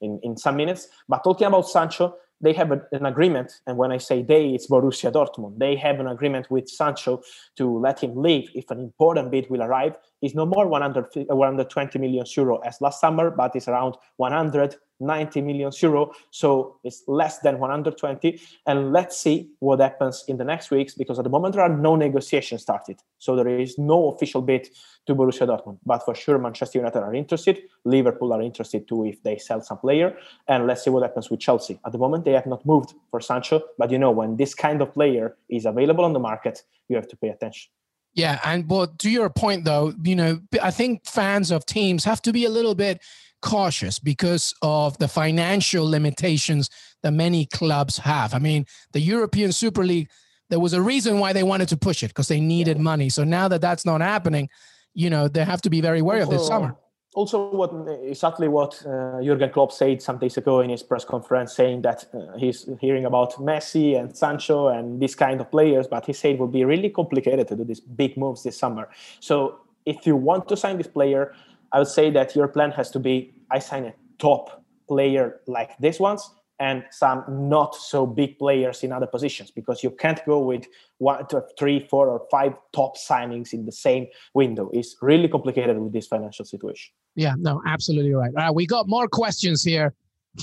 in, 0.01 0.19
in 0.23 0.37
some 0.37 0.57
minutes. 0.57 0.89
But 1.09 1.23
talking 1.23 1.47
about 1.47 1.69
Sancho, 1.69 2.17
they 2.41 2.53
have 2.55 2.73
a, 2.73 2.83
an 2.91 3.07
agreement, 3.07 3.53
and 3.67 3.77
when 3.77 3.93
I 3.93 3.99
say 3.99 4.23
they, 4.23 4.49
it's 4.49 4.67
Borussia 4.67 5.13
Dortmund. 5.13 5.59
They 5.59 5.77
have 5.77 6.01
an 6.01 6.09
agreement 6.09 6.51
with 6.51 6.69
Sancho 6.69 7.23
to 7.57 7.79
let 7.79 8.03
him 8.03 8.17
leave 8.17 8.51
if 8.55 8.71
an 8.71 8.81
important 8.81 9.31
bid 9.31 9.49
will 9.49 9.63
arrive. 9.63 9.97
It's 10.23 10.35
no 10.35 10.47
more 10.47 10.67
100, 10.67 11.07
uh, 11.31 11.37
120 11.37 11.99
million 11.99 12.25
euro 12.37 12.59
as 12.61 12.81
last 12.81 13.01
summer, 13.01 13.31
but 13.31 13.55
it's 13.57 13.69
around 13.69 13.97
100 14.17 14.77
90 15.03 15.43
million 15.43 15.71
euro. 15.81 16.13
So 16.31 16.79
it's 16.85 17.03
less 17.07 17.41
than 17.41 17.59
120. 17.59 18.41
And 18.67 18.93
let's 18.93 19.19
see 19.19 19.51
what 19.59 19.81
happens 19.81 20.25
in 20.29 20.37
the 20.39 20.45
next 20.45 20.71
weeks 20.71 20.95
because 20.95 21.19
at 21.19 21.25
the 21.25 21.31
moment 21.31 21.55
there 21.55 21.65
are 21.65 21.77
no 21.77 21.97
negotiations 21.97 22.63
started. 22.63 23.01
So 23.19 23.37
there 23.37 23.49
is 23.49 23.79
no 23.79 24.09
official 24.13 24.41
bid 24.41 24.69
to 25.07 25.15
Borussia 25.15 25.47
Dortmund. 25.47 25.79
But 25.85 26.05
for 26.05 26.15
sure, 26.15 26.39
Manchester 26.39 26.79
United 26.79 27.01
are 27.01 27.15
interested. 27.15 27.63
Liverpool 27.85 28.33
are 28.33 28.43
interested 28.43 28.89
too 28.89 29.05
if 29.05 29.23
they 29.23 29.37
sell 29.37 29.61
some 29.61 29.79
player. 29.79 30.17
And 30.49 30.67
let's 30.67 30.85
see 30.85 30.91
what 30.91 31.03
happens 31.03 31.31
with 31.31 31.41
Chelsea. 31.41 31.79
At 31.85 31.93
the 31.93 31.99
moment, 31.99 32.25
they 32.25 32.33
have 32.33 32.47
not 32.47 32.65
moved 32.65 32.95
for 33.11 33.21
Sancho. 33.21 33.63
But 33.79 33.91
you 33.91 33.99
know, 33.99 34.13
when 34.13 34.37
this 34.37 34.55
kind 34.55 34.81
of 34.81 34.95
player 34.95 35.37
is 35.49 35.67
available 35.67 36.05
on 36.05 36.13
the 36.13 36.21
market, 36.21 36.63
you 36.89 36.97
have 36.97 37.09
to 37.09 37.17
pay 37.17 37.29
attention. 37.29 37.71
Yeah, 38.15 38.41
and 38.45 38.69
but 38.69 38.99
to 39.01 39.11
your 39.11 39.31
point 39.31 39.65
though, 39.65 39.95
you 40.03 40.17
know, 40.17 40.41
I 40.63 40.71
think 40.71 41.07
fans 41.07 41.51
of 41.51 41.65
teams 41.65 42.05
have 42.05 42.21
to 42.23 42.33
be 42.33 42.45
a 42.45 42.51
little 42.51 42.75
bit 42.75 43.01
cautious 43.41 43.99
because 43.99 44.55
of 44.63 44.97
the 44.99 45.09
financial 45.09 45.89
limitations 45.89 46.71
that 47.03 47.13
many 47.13 47.47
clubs 47.47 47.99
have. 47.99 48.35
I 48.35 48.39
mean, 48.39 48.67
the 48.93 49.01
European 49.01 49.53
Super 49.53 49.85
League, 49.85 50.09
there 50.51 50.61
was 50.61 50.75
a 50.75 50.83
reason 50.83 51.19
why 51.19 51.33
they 51.33 51.43
wanted 51.43 51.69
to 51.71 51.77
push 51.77 52.03
it 52.03 52.09
because 52.09 52.29
they 52.29 52.41
needed 52.41 52.79
money. 52.79 53.09
So 53.09 53.25
now 53.25 53.49
that 53.49 53.61
that's 53.61 53.85
not 53.85 54.01
happening, 54.01 54.49
you 54.95 55.11
know, 55.11 55.27
they 55.27 55.45
have 55.45 55.63
to 55.63 55.71
be 55.71 55.81
very 55.81 56.03
wary 56.03 56.21
of 56.21 56.31
this 56.31 56.47
summer. 56.47 56.77
Also 57.15 57.51
what 57.51 57.71
exactly 58.03 58.49
what 58.49 58.85
uh, 58.87 59.23
Jurgen 59.23 59.51
Klopp 59.51 59.73
said 59.73 60.01
some 60.01 60.19
days 60.19 60.37
ago 60.37 60.61
in 60.61 60.71
his 60.71 60.83
press 60.83 61.05
conference, 61.05 61.55
saying 61.55 61.83
that 61.83 62.07
uh, 62.15 62.37
he's 62.39 62.69
hearing 62.81 63.05
about 63.05 63.33
Messi 63.35 63.99
and 63.99 64.17
Sancho 64.17 64.69
and 64.69 65.01
these 65.01 65.15
kind 65.15 65.41
of 65.41 65.51
players, 65.51 65.87
but 65.87 66.07
he 66.07 66.13
said 66.13 66.35
it 66.35 66.39
would 66.39 66.53
be 66.53 66.65
really 66.65 66.91
complicated 66.91 67.49
to 67.49 67.57
do 67.57 67.65
these 67.65 67.81
big 67.81 68.17
moves 68.17 68.43
this 68.43 68.59
summer. 68.59 68.89
So 69.21 69.61
if 69.85 70.07
you 70.07 70.17
want 70.17 70.49
to 70.49 70.57
sign 70.57 70.79
this 70.79 70.87
player, 70.87 71.35
I 71.73 71.79
would 71.81 71.89
say 71.89 72.11
that 72.11 72.35
your 72.35 72.49
plan 72.49 72.71
has 72.73 72.91
to 72.93 72.99
be 72.99 73.35
I 73.51 73.59
sign 73.59 73.85
a 73.85 73.95
top 74.19 74.63
player 74.89 75.41
like 75.47 75.77
this 75.79 76.01
ones 76.01 76.31
and 76.63 76.85
some 76.91 77.25
not 77.29 77.75
so 77.75 78.07
big 78.07 78.39
players 78.39 78.85
in 78.85 78.93
other 78.93 79.09
positions 79.09 79.51
because 79.51 79.83
you 79.83 79.91
can't 79.91 80.25
go 80.25 80.39
with 80.39 80.65
one, 80.99 81.27
two, 81.27 81.43
three, 81.59 81.81
four, 81.91 82.09
or 82.09 82.23
five 82.31 82.55
top 82.73 82.97
signings 82.97 83.53
in 83.53 83.67
the 83.67 83.73
same 83.73 84.07
window. 84.33 84.71
It's 84.73 84.95
really 85.03 85.27
complicated 85.27 85.77
with 85.77 85.93
this 85.93 86.07
financial 86.07 86.45
situation. 86.45 86.93
Yeah, 87.17 87.35
no, 87.37 87.61
absolutely 87.67 88.15
right. 88.15 88.33
Right, 88.33 88.55
we 88.55 88.65
got 88.65 88.87
more 88.89 89.09
questions 89.09 89.65
here. 89.65 89.93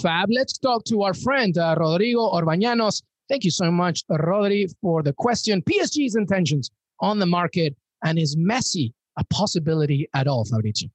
Fab, 0.02 0.28
let's 0.30 0.58
talk 0.58 0.84
to 0.86 1.04
our 1.04 1.14
friend 1.14 1.58
uh, 1.58 1.78
Rodrigo 1.80 2.30
Orbañanos. 2.38 3.02
Thank 3.30 3.46
you 3.46 3.52
so 3.52 3.72
much, 3.72 4.06
Rodri, 4.12 4.70
for 4.82 5.02
the 5.02 5.14
question. 5.14 5.62
PSG's 5.62 6.18
intentions 6.18 6.70
on 7.00 7.20
the 7.20 7.26
market 7.26 7.78
and 8.04 8.20
is 8.20 8.36
Messi 8.36 8.92
a 9.18 9.24
possibility 9.26 10.10
at 10.14 10.28
all, 10.28 10.44
Fabrizio? 10.44 10.90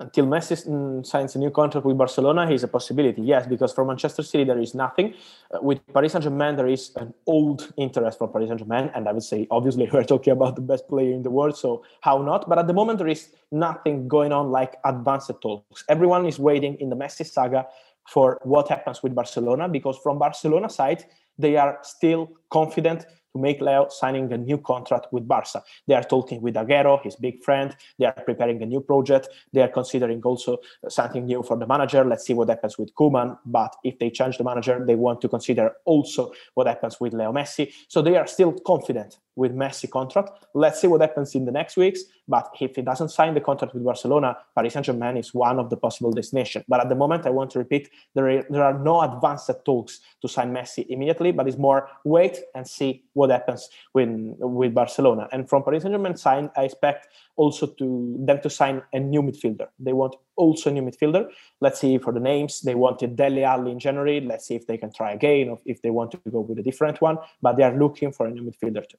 Until 0.00 0.26
Messi 0.26 0.66
mm, 0.66 1.06
signs 1.06 1.36
a 1.36 1.38
new 1.38 1.50
contract 1.50 1.86
with 1.86 1.96
Barcelona, 1.96 2.48
he's 2.50 2.64
a 2.64 2.68
possibility. 2.68 3.20
Yes, 3.22 3.46
because 3.46 3.72
for 3.72 3.84
Manchester 3.84 4.22
City 4.22 4.44
there 4.44 4.58
is 4.58 4.74
nothing. 4.74 5.14
Uh, 5.52 5.58
with 5.60 5.80
Paris 5.92 6.12
Saint 6.12 6.24
Germain, 6.24 6.56
there 6.56 6.66
is 6.66 6.92
an 6.96 7.12
old 7.26 7.72
interest 7.76 8.18
for 8.18 8.28
Paris 8.28 8.48
Saint 8.48 8.60
Germain, 8.60 8.90
and 8.94 9.06
I 9.06 9.12
would 9.12 9.22
say 9.22 9.46
obviously 9.50 9.88
we're 9.92 10.04
talking 10.04 10.32
about 10.32 10.56
the 10.56 10.62
best 10.62 10.88
player 10.88 11.12
in 11.12 11.22
the 11.22 11.30
world, 11.30 11.56
so 11.56 11.84
how 12.00 12.22
not? 12.22 12.48
But 12.48 12.58
at 12.58 12.66
the 12.66 12.72
moment 12.72 12.98
there 12.98 13.08
is 13.08 13.28
nothing 13.52 14.08
going 14.08 14.32
on 14.32 14.50
like 14.50 14.76
advanced 14.84 15.32
talks. 15.42 15.84
Everyone 15.88 16.26
is 16.26 16.38
waiting 16.38 16.76
in 16.80 16.88
the 16.88 16.96
Messi 16.96 17.26
saga 17.26 17.66
for 18.08 18.38
what 18.42 18.68
happens 18.68 19.02
with 19.02 19.14
Barcelona 19.14 19.68
because 19.68 19.98
from 19.98 20.18
Barcelona 20.18 20.70
side 20.70 21.04
they 21.38 21.56
are 21.56 21.78
still 21.82 22.30
confident 22.50 23.06
to 23.32 23.40
make 23.40 23.60
Leo 23.60 23.88
signing 23.88 24.32
a 24.32 24.38
new 24.38 24.58
contract 24.58 25.06
with 25.12 25.26
Barca. 25.26 25.62
They 25.86 25.94
are 25.94 26.02
talking 26.02 26.40
with 26.40 26.54
Agüero, 26.54 27.02
his 27.02 27.16
big 27.16 27.42
friend. 27.42 27.74
They 27.98 28.06
are 28.06 28.12
preparing 28.12 28.62
a 28.62 28.66
new 28.66 28.80
project. 28.80 29.28
They 29.52 29.62
are 29.62 29.68
considering 29.68 30.22
also 30.22 30.58
something 30.88 31.26
new 31.26 31.42
for 31.42 31.56
the 31.56 31.66
manager. 31.66 32.04
Let's 32.04 32.26
see 32.26 32.34
what 32.34 32.48
happens 32.48 32.78
with 32.78 32.94
Koeman. 32.94 33.38
But 33.46 33.76
if 33.84 33.98
they 33.98 34.10
change 34.10 34.38
the 34.38 34.44
manager, 34.44 34.84
they 34.84 34.94
want 34.94 35.20
to 35.22 35.28
consider 35.28 35.72
also 35.84 36.32
what 36.54 36.66
happens 36.66 37.00
with 37.00 37.14
Leo 37.14 37.32
Messi. 37.32 37.72
So 37.88 38.02
they 38.02 38.16
are 38.16 38.26
still 38.26 38.52
confident 38.52 39.18
with 39.36 39.54
Messi 39.54 39.88
contract. 39.88 40.30
Let's 40.54 40.80
see 40.80 40.86
what 40.86 41.00
happens 41.00 41.34
in 41.34 41.44
the 41.44 41.52
next 41.52 41.76
weeks. 41.76 42.02
But 42.28 42.50
if 42.60 42.76
he 42.76 42.82
doesn't 42.82 43.08
sign 43.08 43.34
the 43.34 43.40
contract 43.40 43.74
with 43.74 43.84
Barcelona, 43.84 44.36
Paris 44.54 44.74
Saint-Germain 44.74 45.16
is 45.16 45.34
one 45.34 45.58
of 45.58 45.68
the 45.68 45.76
possible 45.76 46.12
destinations. 46.12 46.64
But 46.68 46.80
at 46.80 46.88
the 46.88 46.94
moment, 46.94 47.26
I 47.26 47.30
want 47.30 47.50
to 47.52 47.58
repeat, 47.58 47.90
there 48.14 48.28
are, 48.28 48.44
there 48.48 48.62
are 48.62 48.78
no 48.78 49.00
advanced 49.02 49.50
talks 49.64 50.00
to 50.22 50.28
sign 50.28 50.52
Messi 50.52 50.86
immediately, 50.88 51.32
but 51.32 51.48
it's 51.48 51.58
more 51.58 51.88
wait 52.04 52.38
and 52.54 52.66
see 52.66 53.04
what 53.14 53.30
happens 53.30 53.68
with, 53.94 54.08
with 54.38 54.74
Barcelona. 54.74 55.28
And 55.32 55.48
from 55.48 55.64
Paris 55.64 55.82
Saint-Germain 55.82 56.16
side, 56.16 56.50
I 56.56 56.64
expect 56.64 57.08
also 57.36 57.66
to 57.66 58.16
them 58.20 58.40
to 58.42 58.50
sign 58.50 58.82
a 58.92 59.00
new 59.00 59.22
midfielder. 59.22 59.68
They 59.78 59.92
want 59.92 60.14
also 60.44 60.70
a 60.70 60.72
new 60.72 60.82
midfielder. 60.82 61.24
Let's 61.60 61.78
see 61.80 61.98
for 61.98 62.12
the 62.12 62.24
names. 62.32 62.60
They 62.62 62.74
wanted 62.74 63.16
Dele 63.16 63.44
Alli 63.44 63.70
in 63.72 63.78
January. 63.78 64.20
Let's 64.20 64.46
see 64.46 64.56
if 64.60 64.66
they 64.66 64.78
can 64.82 64.90
try 64.92 65.12
again 65.12 65.50
or 65.50 65.58
if 65.64 65.82
they 65.82 65.90
want 65.90 66.10
to 66.12 66.20
go 66.36 66.40
with 66.40 66.58
a 66.58 66.62
different 66.62 67.00
one. 67.00 67.16
But 67.42 67.56
they 67.56 67.64
are 67.68 67.76
looking 67.84 68.12
for 68.12 68.26
a 68.26 68.30
new 68.30 68.42
midfielder 68.42 68.84
too 68.88 68.98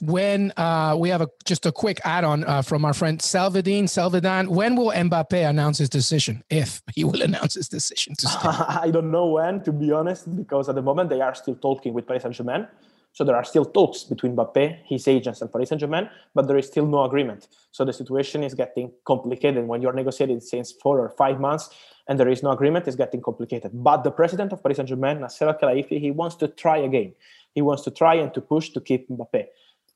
when 0.00 0.52
uh, 0.56 0.96
we 0.98 1.08
have 1.08 1.20
a 1.20 1.28
just 1.44 1.66
a 1.66 1.72
quick 1.72 2.00
add-on 2.04 2.44
uh, 2.44 2.62
from 2.62 2.84
our 2.84 2.94
friend 2.94 3.20
Salvadine 3.20 3.84
Salvadan, 3.84 4.48
when 4.48 4.76
will 4.76 4.90
Mbappe 4.90 5.48
announce 5.48 5.78
his 5.78 5.88
decision? 5.88 6.42
If 6.50 6.82
he 6.94 7.04
will 7.04 7.22
announce 7.22 7.54
his 7.54 7.68
decision 7.68 8.14
to 8.16 8.26
stay, 8.26 8.48
I 8.48 8.90
don't 8.90 9.10
know 9.10 9.26
when, 9.26 9.62
to 9.62 9.72
be 9.72 9.92
honest, 9.92 10.34
because 10.36 10.68
at 10.68 10.74
the 10.74 10.82
moment 10.82 11.10
they 11.10 11.20
are 11.20 11.34
still 11.34 11.54
talking 11.54 11.92
with 11.92 12.06
Paris 12.06 12.22
Saint 12.22 12.34
Germain. 12.34 12.66
So 13.14 13.24
there 13.24 13.36
are 13.36 13.44
still 13.44 13.64
talks 13.64 14.04
between 14.04 14.36
Mbappe, 14.36 14.80
his 14.84 15.08
agents, 15.08 15.40
and 15.40 15.50
Paris 15.50 15.70
Saint 15.70 15.80
Germain, 15.80 16.10
but 16.34 16.46
there 16.46 16.58
is 16.58 16.66
still 16.66 16.86
no 16.86 17.04
agreement. 17.04 17.48
So 17.70 17.84
the 17.84 17.92
situation 17.92 18.44
is 18.44 18.52
getting 18.54 18.92
complicated. 19.06 19.66
When 19.66 19.80
you're 19.80 19.94
negotiating 19.94 20.40
since 20.40 20.72
four 20.72 21.00
or 21.00 21.08
five 21.10 21.40
months 21.40 21.70
and 22.06 22.20
there 22.20 22.28
is 22.28 22.42
no 22.42 22.50
agreement, 22.50 22.86
it's 22.86 22.96
getting 22.96 23.22
complicated. 23.22 23.70
But 23.72 24.04
the 24.04 24.10
president 24.10 24.52
of 24.52 24.62
Paris 24.62 24.76
Saint 24.76 24.90
Germain, 24.90 25.20
Nasser 25.20 25.48
Al 25.48 25.54
Khelaifi, 25.54 25.98
he 25.98 26.10
wants 26.10 26.36
to 26.36 26.48
try 26.48 26.78
again. 26.78 27.14
He 27.54 27.62
wants 27.62 27.82
to 27.84 27.90
try 27.90 28.14
and 28.16 28.34
to 28.34 28.40
push 28.42 28.70
to 28.70 28.80
keep 28.80 29.08
Mbappe 29.08 29.46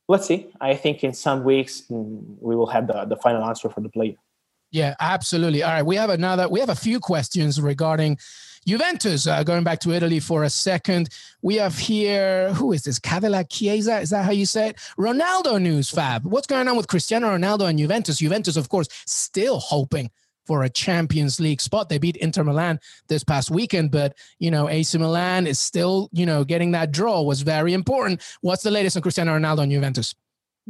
let's 0.08 0.26
see. 0.26 0.48
I 0.60 0.75
think 0.75 1.04
in 1.04 1.12
some 1.12 1.44
weeks 1.44 1.82
mm, 1.90 2.22
we 2.40 2.56
will 2.56 2.66
have 2.66 2.87
the, 2.87 3.04
the 3.04 3.16
final 3.16 3.44
answer 3.44 3.68
for 3.68 3.80
the 3.80 3.88
player. 3.88 4.14
Yeah, 4.70 4.94
absolutely. 5.00 5.62
All 5.62 5.72
right, 5.72 5.87
we 5.87 5.96
have 5.96 6.10
another. 6.10 6.48
We 6.48 6.60
have 6.60 6.68
a 6.68 6.75
few 6.75 7.00
questions 7.00 7.60
regarding 7.60 8.18
Juventus. 8.66 9.26
Uh, 9.26 9.42
going 9.42 9.64
back 9.64 9.80
to 9.80 9.92
Italy 9.92 10.20
for 10.20 10.44
a 10.44 10.50
second, 10.50 11.08
we 11.42 11.56
have 11.56 11.78
here 11.78 12.52
who 12.54 12.72
is 12.72 12.84
this? 12.84 12.98
Cadillac 12.98 13.48
Chiesa? 13.50 14.00
Is 14.00 14.10
that 14.10 14.24
how 14.24 14.32
you 14.32 14.46
say 14.46 14.68
it? 14.68 14.76
Ronaldo 14.98 15.60
news, 15.60 15.90
Fab. 15.90 16.24
What's 16.24 16.46
going 16.46 16.68
on 16.68 16.76
with 16.76 16.88
Cristiano 16.88 17.28
Ronaldo 17.28 17.68
and 17.68 17.78
Juventus? 17.78 18.18
Juventus, 18.18 18.56
of 18.56 18.68
course, 18.68 18.88
still 19.06 19.58
hoping 19.58 20.10
for 20.48 20.62
a 20.62 20.70
Champions 20.70 21.38
League 21.38 21.60
spot. 21.60 21.90
They 21.90 21.98
beat 21.98 22.16
Inter 22.16 22.42
Milan 22.42 22.80
this 23.08 23.22
past 23.22 23.50
weekend, 23.50 23.90
but 23.90 24.16
you 24.38 24.50
know, 24.50 24.68
AC 24.68 24.96
Milan 24.96 25.46
is 25.46 25.58
still, 25.58 26.08
you 26.12 26.24
know, 26.24 26.42
getting 26.42 26.70
that 26.72 26.90
draw 26.90 27.22
was 27.22 27.42
very 27.42 27.74
important. 27.74 28.22
What's 28.40 28.62
the 28.62 28.70
latest 28.70 28.96
on 28.96 29.02
Cristiano 29.02 29.38
Ronaldo 29.38 29.64
and 29.64 29.72
Juventus? 29.72 30.14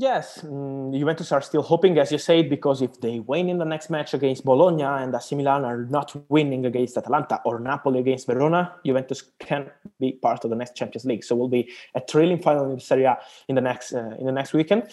Yes, 0.00 0.45
um, 0.45 0.93
Juventus 0.93 1.33
are 1.33 1.40
still 1.40 1.62
hoping, 1.62 1.99
as 1.99 2.12
you 2.12 2.19
said, 2.19 2.49
because 2.49 2.83
if 2.83 3.00
they 3.00 3.19
win 3.19 3.49
in 3.49 3.59
the 3.59 3.64
next 3.64 3.90
match 3.90 4.14
against 4.14 4.45
Bologna 4.45 4.85
and 4.85 5.12
AC 5.12 5.35
Milan 5.35 5.64
are 5.64 5.87
not 5.87 6.14
winning 6.31 6.67
against 6.67 6.97
Atalanta 6.97 7.40
or 7.45 7.59
Napoli 7.59 7.99
against 7.99 8.28
Verona, 8.28 8.75
Juventus 8.87 9.25
can 9.40 9.69
be 9.99 10.12
part 10.12 10.45
of 10.45 10.50
the 10.50 10.57
next 10.57 10.76
Champions 10.76 11.05
League. 11.05 11.25
So 11.25 11.35
will 11.35 11.49
be 11.49 11.73
a 11.97 12.00
thrilling 12.00 12.40
final 12.40 12.71
in 12.71 12.78
Serie 12.78 13.07
A 13.07 13.19
in 13.49 13.57
the 13.57 13.61
next 13.61 13.93
uh, 13.93 14.14
in 14.21 14.26
the 14.26 14.31
next 14.31 14.52
weekend. 14.52 14.85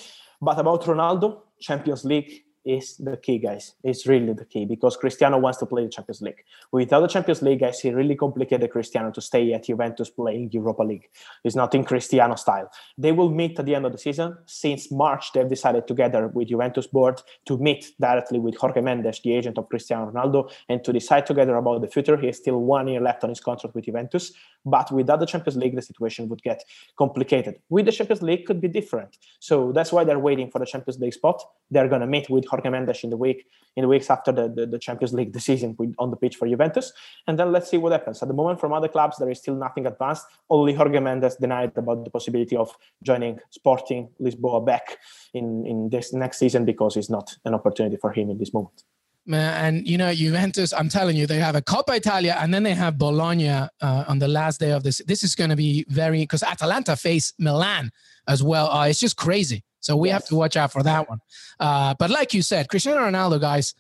But 0.42 0.58
about 0.58 0.82
Ronaldo, 0.86 1.42
Champions 1.60 2.04
League 2.04 2.45
is 2.66 2.98
the 2.98 3.18
key, 3.18 3.38
guys. 3.38 3.76
It's 3.84 4.08
really 4.08 4.34
the 4.34 4.46
key 4.46 4.66
because 4.66 4.98
Cristiano 4.98 5.38
wants 5.38 5.60
to 5.60 5.66
play 5.66 5.84
the 5.84 5.90
Champions 5.90 6.22
League. 6.22 6.44
Without 6.72 7.02
the 7.02 7.08
Champions 7.08 7.42
League, 7.42 7.62
I 7.64 7.72
see 7.72 7.92
really 7.92 8.16
complicated 8.16 8.72
Cristiano 8.72 9.12
to 9.12 9.22
stay 9.22 9.54
at 9.54 9.66
Juventus 9.66 10.10
playing 10.10 10.52
Europa 10.52 10.84
League. 10.84 11.10
It's 11.44 11.56
not 11.56 11.76
in 11.76 11.84
Cristiano 11.84 12.36
style. 12.36 12.70
They 12.98 13.12
will 13.12 13.30
meet 13.30 13.60
at 13.60 13.66
the 13.66 13.76
end 13.76 13.86
of 13.86 13.92
the 13.92 13.98
season. 13.98 14.38
Since 14.46 14.92
March, 14.92 15.32
they've 15.34 15.48
decided 15.48 15.88
together 15.88 16.28
with 16.28 16.48
Juventus 16.48 16.88
board 16.88 17.22
to 17.46 17.58
meet 17.58 17.92
directly 18.00 18.40
with 18.40 18.56
Jorge 18.56 18.82
Mendes, 18.82 19.20
the 19.24 19.34
agent 19.34 19.58
of 19.58 19.70
Cristiano 19.70 20.12
Ronaldo, 20.12 20.52
and 20.70 20.84
to 20.84 20.94
decide 20.94 21.26
together 21.26 21.56
about 21.56 21.82
the 21.82 21.88
future. 21.88 22.18
He 22.18 22.28
has 22.28 22.38
still 22.38 22.60
one 22.60 22.88
year 22.88 23.02
left 23.02 23.24
on 23.24 23.30
his 23.30 23.40
contract 23.40 23.76
with 23.76 23.86
Juventus. 23.86 24.32
But 24.66 24.92
without 24.92 25.20
the 25.20 25.28
Champions 25.28 25.58
League, 25.58 25.76
the 25.76 25.82
situation 25.82 26.28
would 26.30 26.42
get 26.42 26.64
complicated. 26.98 27.60
With 27.70 27.86
the 27.86 27.92
Champions 27.92 28.24
League, 28.24 28.46
could 28.46 28.62
be 28.62 28.68
different. 28.68 29.18
So 29.40 29.72
that's 29.72 29.92
why 29.92 30.04
they're 30.04 30.20
waiting 30.20 30.50
for 30.50 30.60
the 30.60 30.66
Champions 30.66 31.00
League 31.00 31.14
spot. 31.14 31.44
They're 31.70 31.88
going 31.88 32.02
to 32.02 32.08
meet 32.08 32.30
with 32.30 32.48
Jorge 32.56 32.70
Mendes 32.70 33.04
in 33.04 33.10
the 33.10 33.18
week 33.18 33.46
in 33.76 33.82
the 33.82 33.88
weeks 33.88 34.10
after 34.10 34.32
the, 34.32 34.48
the, 34.48 34.66
the 34.66 34.80
Champions 34.80 35.14
League 35.14 35.34
decision 35.34 35.76
on 36.00 36.10
the 36.10 36.16
pitch 36.16 36.38
for 36.38 36.48
Juventus, 36.48 36.94
and 37.28 37.38
then 37.38 37.52
let's 37.52 37.70
see 37.70 37.78
what 37.78 37.92
happens. 37.92 38.22
At 38.22 38.30
the 38.30 38.34
moment, 38.34 38.60
from 38.60 38.72
other 38.72 38.88
clubs, 38.88 39.18
there 39.18 39.30
is 39.30 39.40
still 39.40 39.56
nothing 39.56 39.86
advanced. 39.86 40.26
Only 40.50 40.74
Jorge 40.74 41.00
Mendes 41.00 41.36
denied 41.36 41.74
about 41.76 42.06
the 42.06 42.10
possibility 42.10 42.56
of 42.56 42.76
joining 43.04 43.40
Sporting 43.50 44.10
Lisboa 44.22 44.66
back 44.66 44.98
in 45.34 45.66
in 45.66 45.90
this 45.90 46.14
next 46.14 46.40
season 46.40 46.66
because 46.66 46.96
it's 46.98 47.10
not 47.10 47.36
an 47.46 47.54
opportunity 47.54 47.98
for 47.98 48.12
him 48.12 48.30
in 48.30 48.38
this 48.38 48.54
moment. 48.54 48.84
And 49.32 49.88
you 49.88 49.98
know, 49.98 50.14
Juventus, 50.14 50.72
I'm 50.72 50.90
telling 50.90 51.18
you, 51.18 51.26
they 51.26 51.40
have 51.40 51.56
a 51.56 51.62
Coppa 51.62 51.98
Italia 51.98 52.38
and 52.40 52.54
then 52.54 52.64
they 52.64 52.76
have 52.76 52.98
Bologna 52.98 53.50
uh, 53.50 53.70
on 53.82 54.20
the 54.20 54.28
last 54.28 54.60
day 54.60 54.72
of 54.72 54.84
this. 54.84 55.02
This 55.08 55.24
is 55.24 55.36
going 55.36 55.50
to 55.50 55.56
be 55.56 55.86
very 55.90 56.20
because 56.20 56.44
Atalanta 56.44 56.96
face 56.96 57.34
Milan 57.40 57.92
as 58.28 58.44
well. 58.44 58.70
Uh, 58.70 58.88
it's 58.88 59.00
just 59.00 59.18
crazy. 59.18 59.64
So 59.86 59.96
we 59.96 60.10
yes. 60.10 60.14
have 60.14 60.26
to 60.30 60.36
watch 60.36 60.58
out 60.58 60.72
for 60.72 60.82
that 60.82 61.08
one. 61.08 61.20
Uh, 61.60 61.94
but 62.00 62.10
like 62.10 62.34
you 62.34 62.42
said, 62.42 62.70
Cristiano 62.70 63.02
Ronaldo, 63.02 63.40
guys, 63.40 63.76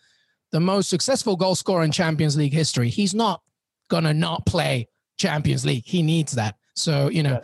the 0.51 0.59
most 0.59 0.87
successful 0.87 1.35
goal 1.35 1.55
scorer 1.55 1.83
in 1.83 1.91
Champions 1.91 2.37
League 2.37 2.53
history. 2.53 2.89
He's 2.89 3.15
not 3.15 3.41
gonna 3.89 4.13
not 4.13 4.45
play 4.45 4.87
Champions 5.17 5.65
League. 5.65 5.83
He 5.83 6.03
needs 6.03 6.33
that. 6.33 6.57
So 6.75 7.09
you 7.09 7.23
know, 7.23 7.41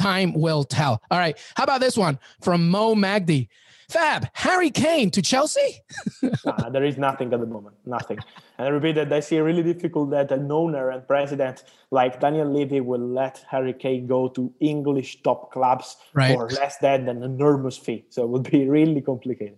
time 0.00 0.32
will 0.32 0.64
tell. 0.64 1.02
All 1.10 1.18
right, 1.18 1.36
how 1.56 1.64
about 1.64 1.80
this 1.80 1.96
one 1.96 2.18
from 2.40 2.68
Mo 2.68 2.94
Magdi? 2.94 3.48
Fab, 3.88 4.28
Harry 4.34 4.70
Kane 4.70 5.10
to 5.12 5.22
Chelsea? 5.22 5.80
nah, 6.44 6.68
there 6.68 6.84
is 6.84 6.98
nothing 6.98 7.32
at 7.32 7.40
the 7.40 7.46
moment. 7.46 7.74
Nothing. 7.86 8.18
And 8.58 8.66
I 8.66 8.70
repeat 8.70 8.96
that 8.96 9.10
I 9.10 9.20
see 9.20 9.38
really 9.38 9.62
difficult 9.62 10.10
that 10.10 10.30
an 10.30 10.52
owner 10.52 10.90
and 10.90 11.08
president 11.08 11.64
like 11.90 12.20
Daniel 12.20 12.52
Levy 12.52 12.82
will 12.82 13.00
let 13.00 13.42
Harry 13.48 13.72
Kane 13.72 14.06
go 14.06 14.28
to 14.28 14.52
English 14.60 15.22
top 15.22 15.50
clubs 15.52 15.96
right. 16.12 16.34
for 16.34 16.50
less 16.50 16.76
than 16.78 17.08
an 17.08 17.22
enormous 17.22 17.78
fee. 17.78 18.04
So 18.10 18.24
it 18.24 18.28
would 18.28 18.50
be 18.50 18.68
really 18.68 19.00
complicated. 19.00 19.56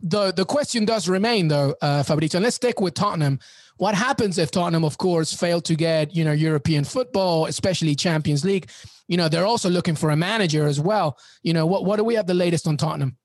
The 0.00 0.32
the 0.32 0.46
question 0.46 0.86
does 0.86 1.08
remain 1.08 1.48
though, 1.48 1.74
uh, 1.82 2.02
Fabrizio. 2.02 2.40
Let's 2.40 2.56
stick 2.56 2.80
with 2.80 2.94
Tottenham. 2.94 3.38
What 3.76 3.94
happens 3.94 4.38
if 4.38 4.50
Tottenham, 4.50 4.84
of 4.84 4.96
course, 4.96 5.34
fail 5.34 5.60
to 5.60 5.74
get 5.74 6.14
you 6.14 6.24
know 6.24 6.32
European 6.32 6.84
football, 6.84 7.46
especially 7.46 7.94
Champions 7.94 8.44
League? 8.46 8.70
You 9.08 9.16
know 9.16 9.28
they're 9.28 9.46
also 9.46 9.68
looking 9.68 9.96
for 9.96 10.10
a 10.10 10.16
manager 10.16 10.66
as 10.66 10.80
well. 10.80 11.18
You 11.42 11.52
know 11.52 11.66
what? 11.66 11.84
What 11.84 11.96
do 11.96 12.04
we 12.04 12.14
have 12.14 12.26
the 12.26 12.34
latest 12.34 12.66
on 12.66 12.76
Tottenham? 12.76 13.16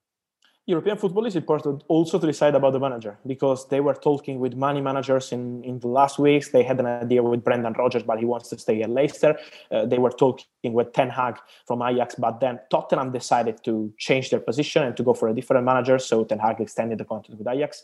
European 0.70 0.98
football 0.98 1.26
is 1.26 1.36
important 1.36 1.84
also 1.88 2.20
to 2.20 2.28
decide 2.28 2.54
about 2.54 2.74
the 2.74 2.80
manager 2.80 3.18
because 3.26 3.68
they 3.70 3.80
were 3.80 3.96
talking 3.96 4.40
with 4.40 4.54
many 4.54 4.82
managers 4.82 5.32
in, 5.32 5.64
in 5.64 5.80
the 5.80 5.88
last 5.88 6.20
weeks. 6.20 6.50
They 6.50 6.62
had 6.62 6.80
an 6.80 6.86
idea 6.86 7.24
with 7.24 7.44
Brendan 7.44 7.74
Rodgers, 7.74 8.04
but 8.04 8.20
he 8.20 8.26
wants 8.26 8.50
to 8.50 8.60
stay 8.60 8.84
at 8.84 8.92
Leicester. 8.92 9.36
Uh, 9.72 9.88
they 9.88 9.98
were 9.98 10.12
talking 10.12 10.46
with 10.74 10.94
Ten 10.94 11.10
Hag 11.10 11.40
from 11.66 11.82
Ajax, 11.82 12.14
but 12.20 12.40
then 12.40 12.60
Tottenham 12.70 13.12
decided 13.12 13.64
to 13.64 13.92
change 13.98 14.30
their 14.30 14.40
position 14.40 14.84
and 14.84 14.96
to 14.96 15.02
go 15.02 15.16
for 15.16 15.28
a 15.28 15.34
different 15.34 15.66
manager. 15.66 15.98
So 15.98 16.24
Ten 16.24 16.38
Hag 16.38 16.62
extended 16.62 17.00
the 17.00 17.06
contract 17.06 17.40
with 17.40 17.48
Ajax. 17.48 17.82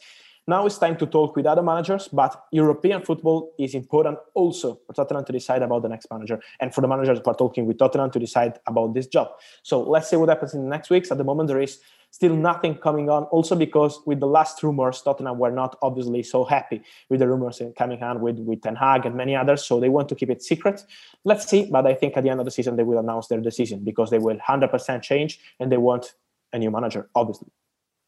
Now 0.48 0.68
it's 0.68 0.78
time 0.78 0.96
to 0.98 1.08
talk 1.08 1.36
with 1.36 1.48
other 1.48 1.64
managers, 1.64 2.08
but 2.08 2.46
European 2.52 3.02
football 3.02 3.52
is 3.58 3.74
important 3.74 4.20
also 4.36 4.80
for 4.86 4.94
Tottenham 4.94 5.26
to 5.26 5.32
decide 5.32 5.64
about 5.64 5.82
the 5.82 5.90
next 5.90 6.08
manager 6.12 6.40
and 6.60 6.74
for 6.74 6.82
the 6.82 6.88
managers 6.88 7.18
who 7.18 7.32
are 7.32 7.36
talking 7.36 7.66
with 7.66 7.80
Tottenham 7.80 8.12
to 8.12 8.20
decide 8.20 8.60
about 8.68 8.94
this 8.94 9.08
job. 9.08 9.30
So 9.64 9.82
let's 9.82 10.08
see 10.08 10.18
what 10.18 10.30
happens 10.30 10.54
in 10.54 10.64
the 10.64 10.70
next 10.70 10.92
weeks. 10.92 11.10
At 11.10 11.18
the 11.18 11.24
moment, 11.24 11.48
there 11.48 11.60
is 11.60 11.80
still 12.12 12.36
nothing 12.36 12.76
coming 12.76 13.10
on. 13.10 13.24
Also, 13.24 13.56
because 13.56 14.00
with 14.06 14.20
the 14.20 14.28
last 14.28 14.62
rumors, 14.62 15.02
Tottenham 15.02 15.40
were 15.40 15.50
not 15.50 15.78
obviously 15.82 16.22
so 16.22 16.46
happy 16.46 16.84
with 17.10 17.22
the 17.22 17.28
rumors 17.28 17.60
coming 17.76 18.04
on 18.04 18.22
with, 18.22 18.38
with 18.38 18.62
Ten 18.62 18.76
Hag 18.76 19.08
and 19.08 19.16
many 19.16 19.36
others. 19.36 19.66
So 19.66 19.80
they 19.80 19.90
want 19.90 20.10
to 20.10 20.16
keep 20.16 20.30
it 20.30 20.44
secret. 20.44 20.84
Let's 21.24 21.50
see. 21.50 21.68
But 21.72 21.88
I 21.88 21.96
think 21.96 22.18
at 22.18 22.24
the 22.24 22.30
end 22.30 22.40
of 22.40 22.46
the 22.46 22.52
season, 22.52 22.76
they 22.76 22.84
will 22.84 23.00
announce 23.00 23.28
their 23.28 23.42
decision 23.42 23.84
because 23.84 24.12
they 24.12 24.20
will 24.20 24.38
100% 24.38 25.02
change 25.02 25.40
and 25.60 25.72
they 25.72 25.78
want 25.78 26.14
a 26.54 26.60
new 26.60 26.70
manager, 26.70 27.10
obviously. 27.16 27.50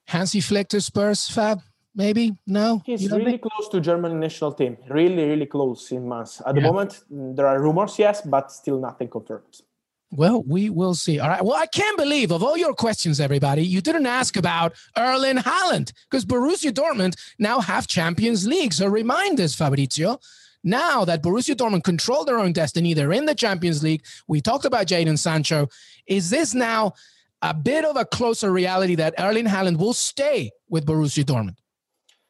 Hansi 0.06 0.40
Flick 0.40 0.70
to 0.70 0.80
Spurs, 0.80 1.28
Fab? 1.28 1.62
Maybe 1.98 2.34
no 2.46 2.82
he's 2.86 3.12
really 3.12 3.32
think? 3.32 3.42
close 3.42 3.68
to 3.70 3.82
german 3.82 4.20
national 4.20 4.54
team 4.54 4.78
really 4.90 5.26
really 5.32 5.46
close 5.46 5.92
in 5.92 6.08
months 6.08 6.42
at 6.46 6.56
the 6.56 6.62
moment 6.62 6.92
mm, 7.12 7.36
there 7.36 7.48
are 7.48 7.60
rumors 7.62 8.00
yes 8.00 8.22
but 8.22 8.52
still 8.52 8.80
nothing 8.80 9.10
confirmed 9.10 9.62
well, 10.12 10.42
we 10.44 10.70
will 10.70 10.94
see. 10.96 11.20
All 11.20 11.28
right. 11.28 11.44
Well, 11.44 11.58
I 11.58 11.66
can't 11.66 11.98
believe 11.98 12.32
of 12.32 12.42
all 12.42 12.58
your 12.58 12.74
questions, 12.74 13.20
everybody, 13.20 13.64
you 13.64 13.82
didn't 13.82 14.06
ask 14.06 14.38
about 14.38 14.74
Erling 14.98 15.38
Haaland 15.38 15.92
because 16.10 16.24
Borussia 16.24 16.72
Dortmund 16.72 17.18
now 17.40 17.60
have 17.60 17.88
Champions 17.88 18.48
League. 18.48 18.72
So 18.72 18.88
remind 18.88 19.42
us, 19.42 19.54
Fabrizio, 19.54 20.20
now 20.64 21.04
that 21.06 21.22
Borussia 21.22 21.56
Dortmund 21.56 21.84
control 21.84 22.24
their 22.24 22.40
own 22.40 22.54
destiny, 22.54 22.94
they're 22.94 23.12
in 23.12 23.26
the 23.26 23.36
Champions 23.36 23.84
League. 23.84 24.04
We 24.28 24.40
talked 24.40 24.66
about 24.66 24.88
Jadon 24.88 25.18
Sancho. 25.18 25.68
Is 26.08 26.30
this 26.30 26.54
now 26.54 26.94
a 27.42 27.54
bit 27.54 27.84
of 27.84 27.98
a 27.98 28.06
closer 28.06 28.52
reality 28.52 28.96
that 28.96 29.14
Erling 29.20 29.46
Haaland 29.46 29.78
will 29.78 29.94
stay 29.94 30.52
with 30.70 30.86
Borussia 30.86 31.24
Dortmund? 31.26 31.58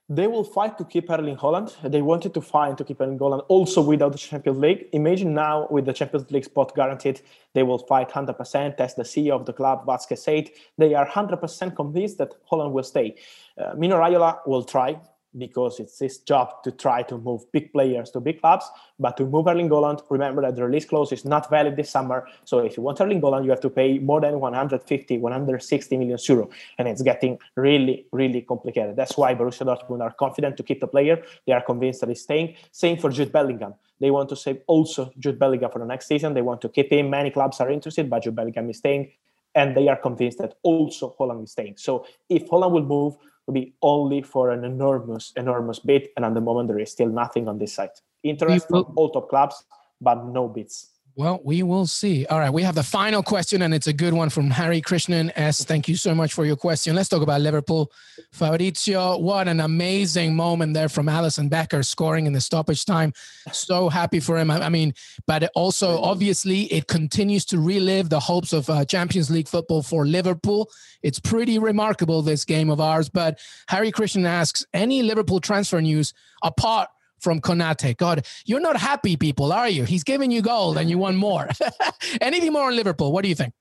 They 0.09 0.25
will 0.27 0.45
fight 0.45 0.77
to 0.77 0.85
keep 0.85 1.09
Erling 1.09 1.35
Haaland. 1.35 1.75
They 1.83 2.01
wanted 2.01 2.33
to 2.35 2.41
fight 2.41 2.77
to 2.77 2.85
keep 2.85 3.01
Erling 3.01 3.19
Haaland 3.19 3.43
also 3.49 3.81
without 3.81 4.13
the 4.13 4.17
Champions 4.17 4.57
League. 4.57 4.87
Imagine 4.93 5.33
now 5.33 5.67
with 5.69 5.85
the 5.85 5.91
Champions 5.91 6.31
League 6.31 6.45
spot 6.45 6.73
guaranteed, 6.73 7.19
they 7.53 7.63
will 7.63 7.77
fight 7.77 8.09
100%. 8.09 8.79
As 8.79 8.95
the 8.95 9.03
CEO 9.03 9.31
of 9.31 9.45
the 9.45 9.51
club, 9.51 9.85
Watzke 9.85 10.17
said, 10.17 10.49
they 10.77 10.93
are 10.93 11.05
100% 11.05 11.75
convinced 11.75 12.19
that 12.19 12.35
Haaland 12.49 12.71
will 12.71 12.83
stay. 12.83 13.15
Uh, 13.57 13.73
Mino 13.75 13.97
Raiola 13.97 14.47
will 14.47 14.63
try 14.63 14.97
because 15.37 15.79
it's 15.79 15.99
his 15.99 16.17
job 16.19 16.63
to 16.63 16.71
try 16.71 17.03
to 17.03 17.17
move 17.17 17.49
big 17.51 17.71
players 17.71 18.09
to 18.11 18.19
big 18.19 18.39
clubs. 18.41 18.69
But 18.99 19.17
to 19.17 19.25
move 19.25 19.47
Erling 19.47 19.69
Haaland, 19.69 20.01
remember 20.09 20.41
that 20.41 20.55
the 20.55 20.63
release 20.65 20.85
clause 20.85 21.11
is 21.11 21.25
not 21.25 21.49
valid 21.49 21.75
this 21.75 21.89
summer. 21.89 22.27
So 22.45 22.59
if 22.59 22.77
you 22.77 22.83
want 22.83 22.99
Erling 22.99 23.21
Haaland, 23.21 23.43
you 23.43 23.51
have 23.51 23.61
to 23.61 23.69
pay 23.69 23.99
more 23.99 24.21
than 24.21 24.39
150, 24.39 25.17
160 25.17 25.97
million 25.97 26.17
euro. 26.27 26.49
And 26.77 26.87
it's 26.87 27.01
getting 27.01 27.37
really, 27.55 28.07
really 28.11 28.41
complicated. 28.41 28.95
That's 28.95 29.17
why 29.17 29.35
Borussia 29.35 29.65
Dortmund 29.65 30.01
are 30.01 30.13
confident 30.13 30.57
to 30.57 30.63
keep 30.63 30.79
the 30.79 30.87
player. 30.87 31.23
They 31.45 31.53
are 31.53 31.61
convinced 31.61 32.01
that 32.01 32.09
he's 32.09 32.21
staying. 32.21 32.55
Same 32.71 32.97
for 32.97 33.09
Jude 33.09 33.31
Bellingham. 33.31 33.75
They 33.99 34.11
want 34.11 34.29
to 34.29 34.35
save 34.35 34.61
also 34.67 35.11
Jude 35.17 35.39
Bellingham 35.39 35.71
for 35.71 35.79
the 35.79 35.85
next 35.85 36.07
season. 36.07 36.33
They 36.33 36.41
want 36.41 36.61
to 36.61 36.69
keep 36.69 36.91
him. 36.91 37.09
Many 37.09 37.31
clubs 37.31 37.59
are 37.59 37.69
interested, 37.69 38.09
but 38.09 38.23
Jude 38.23 38.35
Bellingham 38.35 38.69
is 38.69 38.77
staying. 38.77 39.11
And 39.55 39.75
they 39.75 39.87
are 39.87 39.95
convinced 39.95 40.37
that 40.37 40.55
also 40.61 41.15
Haaland 41.19 41.43
is 41.43 41.51
staying. 41.51 41.77
So 41.77 42.05
if 42.29 42.47
Haaland 42.47 42.71
will 42.71 42.83
move, 42.83 43.17
will 43.47 43.53
be 43.53 43.73
only 43.81 44.21
for 44.21 44.51
an 44.51 44.63
enormous, 44.63 45.31
enormous 45.35 45.79
bid. 45.79 46.09
And 46.15 46.25
at 46.25 46.33
the 46.33 46.41
moment, 46.41 46.67
there 46.67 46.79
is 46.79 46.91
still 46.91 47.09
nothing 47.09 47.47
on 47.47 47.57
this 47.57 47.73
site. 47.73 48.01
Interest 48.23 48.67
from 48.67 48.93
all 48.95 49.09
top 49.09 49.29
clubs, 49.29 49.63
but 50.01 50.25
no 50.25 50.47
bids. 50.47 50.91
Well, 51.17 51.41
we 51.43 51.63
will 51.63 51.87
see. 51.87 52.27
All 52.27 52.37
right, 52.37 52.53
we 52.53 52.61
have 52.61 52.75
the 52.75 52.83
final 52.83 53.23
question, 53.23 53.63
and 53.63 53.73
it's 53.73 53.87
a 53.87 53.91
good 53.91 54.13
one 54.13 54.29
from 54.29 54.51
Harry 54.51 54.83
Krishnan 54.83 55.31
S. 55.35 55.65
Thank 55.65 55.87
you 55.87 55.95
so 55.95 56.13
much 56.13 56.31
for 56.31 56.45
your 56.45 56.55
question. 56.55 56.93
Let's 56.93 57.09
talk 57.09 57.23
about 57.23 57.41
Liverpool. 57.41 57.91
Fabrizio, 58.31 59.17
what 59.17 59.47
an 59.47 59.59
amazing 59.59 60.35
moment 60.35 60.75
there 60.75 60.87
from 60.89 61.07
Alisson 61.07 61.49
Becker 61.49 61.81
scoring 61.81 62.27
in 62.27 62.33
the 62.33 62.39
stoppage 62.39 62.85
time. 62.85 63.13
So 63.51 63.89
happy 63.89 64.19
for 64.19 64.37
him. 64.37 64.51
I 64.51 64.69
mean, 64.69 64.93
but 65.25 65.49
also 65.55 65.99
obviously 65.99 66.65
it 66.65 66.85
continues 66.85 67.45
to 67.45 67.59
relive 67.59 68.09
the 68.09 68.19
hopes 68.19 68.53
of 68.53 68.69
uh, 68.69 68.85
Champions 68.85 69.31
League 69.31 69.47
football 69.47 69.81
for 69.81 70.05
Liverpool. 70.05 70.69
It's 71.01 71.19
pretty 71.19 71.57
remarkable 71.57 72.21
this 72.21 72.45
game 72.45 72.69
of 72.69 72.79
ours. 72.79 73.09
But 73.09 73.39
Harry 73.69 73.91
Krishnan 73.91 74.27
asks, 74.27 74.67
any 74.71 75.01
Liverpool 75.01 75.39
transfer 75.39 75.81
news 75.81 76.13
apart 76.43 76.89
from 77.19 77.41
Konate. 77.41 77.97
God, 77.97 78.25
you're 78.45 78.59
not 78.59 78.77
happy, 78.77 79.17
people, 79.17 79.51
are 79.51 79.69
you? 79.69 79.83
He's 79.83 80.03
giving 80.03 80.31
you 80.31 80.41
gold 80.41 80.77
and 80.77 80.89
you 80.89 80.97
want 80.97 81.17
more. 81.17 81.47
Anything 82.21 82.53
more 82.53 82.67
on 82.67 82.75
Liverpool? 82.75 83.11
What 83.11 83.23
do 83.23 83.29
you 83.29 83.35
think? 83.35 83.53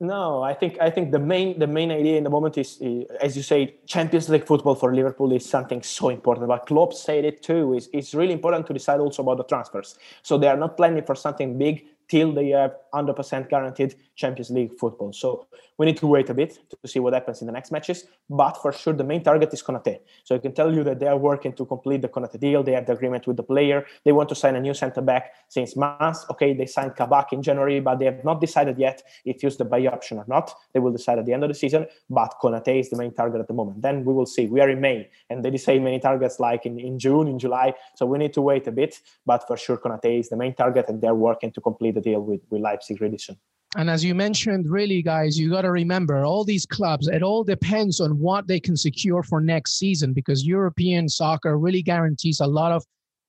No, 0.00 0.42
I 0.42 0.54
think 0.54 0.76
I 0.80 0.90
think 0.90 1.12
the 1.12 1.20
main 1.20 1.58
the 1.58 1.68
main 1.68 1.92
idea 1.92 2.18
in 2.18 2.24
the 2.24 2.30
moment 2.30 2.58
is, 2.58 2.82
uh, 2.82 3.04
as 3.20 3.36
you 3.36 3.44
say, 3.44 3.76
Champions 3.86 4.28
League 4.28 4.44
football 4.44 4.74
for 4.74 4.92
Liverpool 4.92 5.32
is 5.32 5.48
something 5.48 5.82
so 5.82 6.08
important. 6.08 6.48
But 6.48 6.66
Klopp 6.66 6.92
said 6.92 7.24
it 7.24 7.42
too. 7.42 7.74
Is 7.74 7.88
it's 7.92 8.12
really 8.12 8.32
important 8.32 8.66
to 8.66 8.72
decide 8.72 8.98
also 8.98 9.22
about 9.22 9.38
the 9.38 9.44
transfers. 9.44 9.96
So 10.22 10.36
they 10.36 10.48
are 10.48 10.56
not 10.56 10.76
planning 10.76 11.04
for 11.04 11.14
something 11.14 11.56
big 11.56 11.86
till 12.08 12.32
they 12.32 12.48
have 12.48 12.74
100% 12.94 13.48
guaranteed 13.48 13.94
Champions 14.14 14.50
League 14.50 14.78
football. 14.78 15.12
So 15.12 15.46
we 15.78 15.86
need 15.86 15.96
to 15.98 16.06
wait 16.06 16.30
a 16.30 16.34
bit 16.34 16.58
to 16.70 16.88
see 16.88 17.00
what 17.00 17.12
happens 17.12 17.40
in 17.40 17.46
the 17.46 17.52
next 17.52 17.72
matches. 17.72 18.06
But 18.30 18.52
for 18.62 18.72
sure, 18.72 18.92
the 18.92 19.04
main 19.04 19.22
target 19.22 19.52
is 19.52 19.62
Konate. 19.62 20.00
So 20.22 20.34
I 20.34 20.38
can 20.38 20.52
tell 20.52 20.72
you 20.72 20.84
that 20.84 21.00
they 21.00 21.06
are 21.06 21.16
working 21.16 21.52
to 21.54 21.66
complete 21.66 22.02
the 22.02 22.08
Konate 22.08 22.38
deal. 22.38 22.62
They 22.62 22.72
have 22.72 22.86
the 22.86 22.92
agreement 22.92 23.26
with 23.26 23.36
the 23.36 23.42
player. 23.42 23.84
They 24.04 24.12
want 24.12 24.28
to 24.28 24.34
sign 24.34 24.56
a 24.56 24.60
new 24.60 24.74
centre 24.74 25.02
back 25.02 25.32
since 25.48 25.76
months. 25.76 26.24
Okay, 26.30 26.54
they 26.54 26.66
signed 26.66 26.94
Kabak 26.96 27.32
in 27.32 27.42
January, 27.42 27.80
but 27.80 27.98
they 27.98 28.04
have 28.06 28.24
not 28.24 28.40
decided 28.40 28.78
yet 28.78 29.02
if 29.24 29.42
use 29.42 29.56
the 29.56 29.64
buy 29.64 29.84
option 29.86 30.18
or 30.18 30.24
not. 30.28 30.54
They 30.72 30.80
will 30.80 30.92
decide 30.92 31.18
at 31.18 31.26
the 31.26 31.32
end 31.32 31.42
of 31.42 31.48
the 31.48 31.54
season. 31.54 31.86
But 32.08 32.34
Konate 32.40 32.78
is 32.78 32.90
the 32.90 32.96
main 32.96 33.12
target 33.12 33.40
at 33.40 33.48
the 33.48 33.54
moment. 33.54 33.82
Then 33.82 34.04
we 34.04 34.14
will 34.14 34.26
see. 34.26 34.46
We 34.46 34.60
are 34.60 34.70
in 34.70 34.80
May, 34.80 35.10
and 35.28 35.44
they 35.44 35.50
decide 35.50 35.82
many 35.82 35.98
targets 35.98 36.38
like 36.38 36.66
in, 36.66 36.78
in 36.78 36.98
June, 36.98 37.26
in 37.26 37.38
July. 37.38 37.74
So 37.96 38.06
we 38.06 38.18
need 38.18 38.32
to 38.34 38.40
wait 38.40 38.66
a 38.68 38.72
bit. 38.72 39.00
But 39.26 39.46
for 39.46 39.56
sure, 39.56 39.76
Konate 39.76 40.20
is 40.20 40.28
the 40.28 40.36
main 40.36 40.54
target, 40.54 40.88
and 40.88 41.00
they're 41.00 41.14
working 41.14 41.50
to 41.52 41.60
complete 41.60 41.94
the 41.96 42.00
deal 42.00 42.20
with, 42.20 42.42
with 42.50 42.60
Leipzig 42.60 42.83
really 43.00 43.18
soon. 43.18 43.36
And 43.76 43.90
as 43.90 44.04
you 44.04 44.14
mentioned, 44.14 44.70
really, 44.70 45.02
guys, 45.02 45.38
you 45.38 45.50
got 45.50 45.62
to 45.62 45.70
remember 45.72 46.24
all 46.24 46.44
these 46.44 46.64
clubs, 46.64 47.08
it 47.08 47.22
all 47.22 47.42
depends 47.42 48.00
on 48.00 48.18
what 48.20 48.46
they 48.46 48.60
can 48.60 48.76
secure 48.76 49.22
for 49.24 49.40
next 49.40 49.78
season 49.78 50.12
because 50.12 50.46
European 50.46 51.08
soccer 51.08 51.58
really 51.58 51.82
guarantees 51.82 52.38
a 52.40 52.46
lot 52.46 52.70
of 52.70 52.84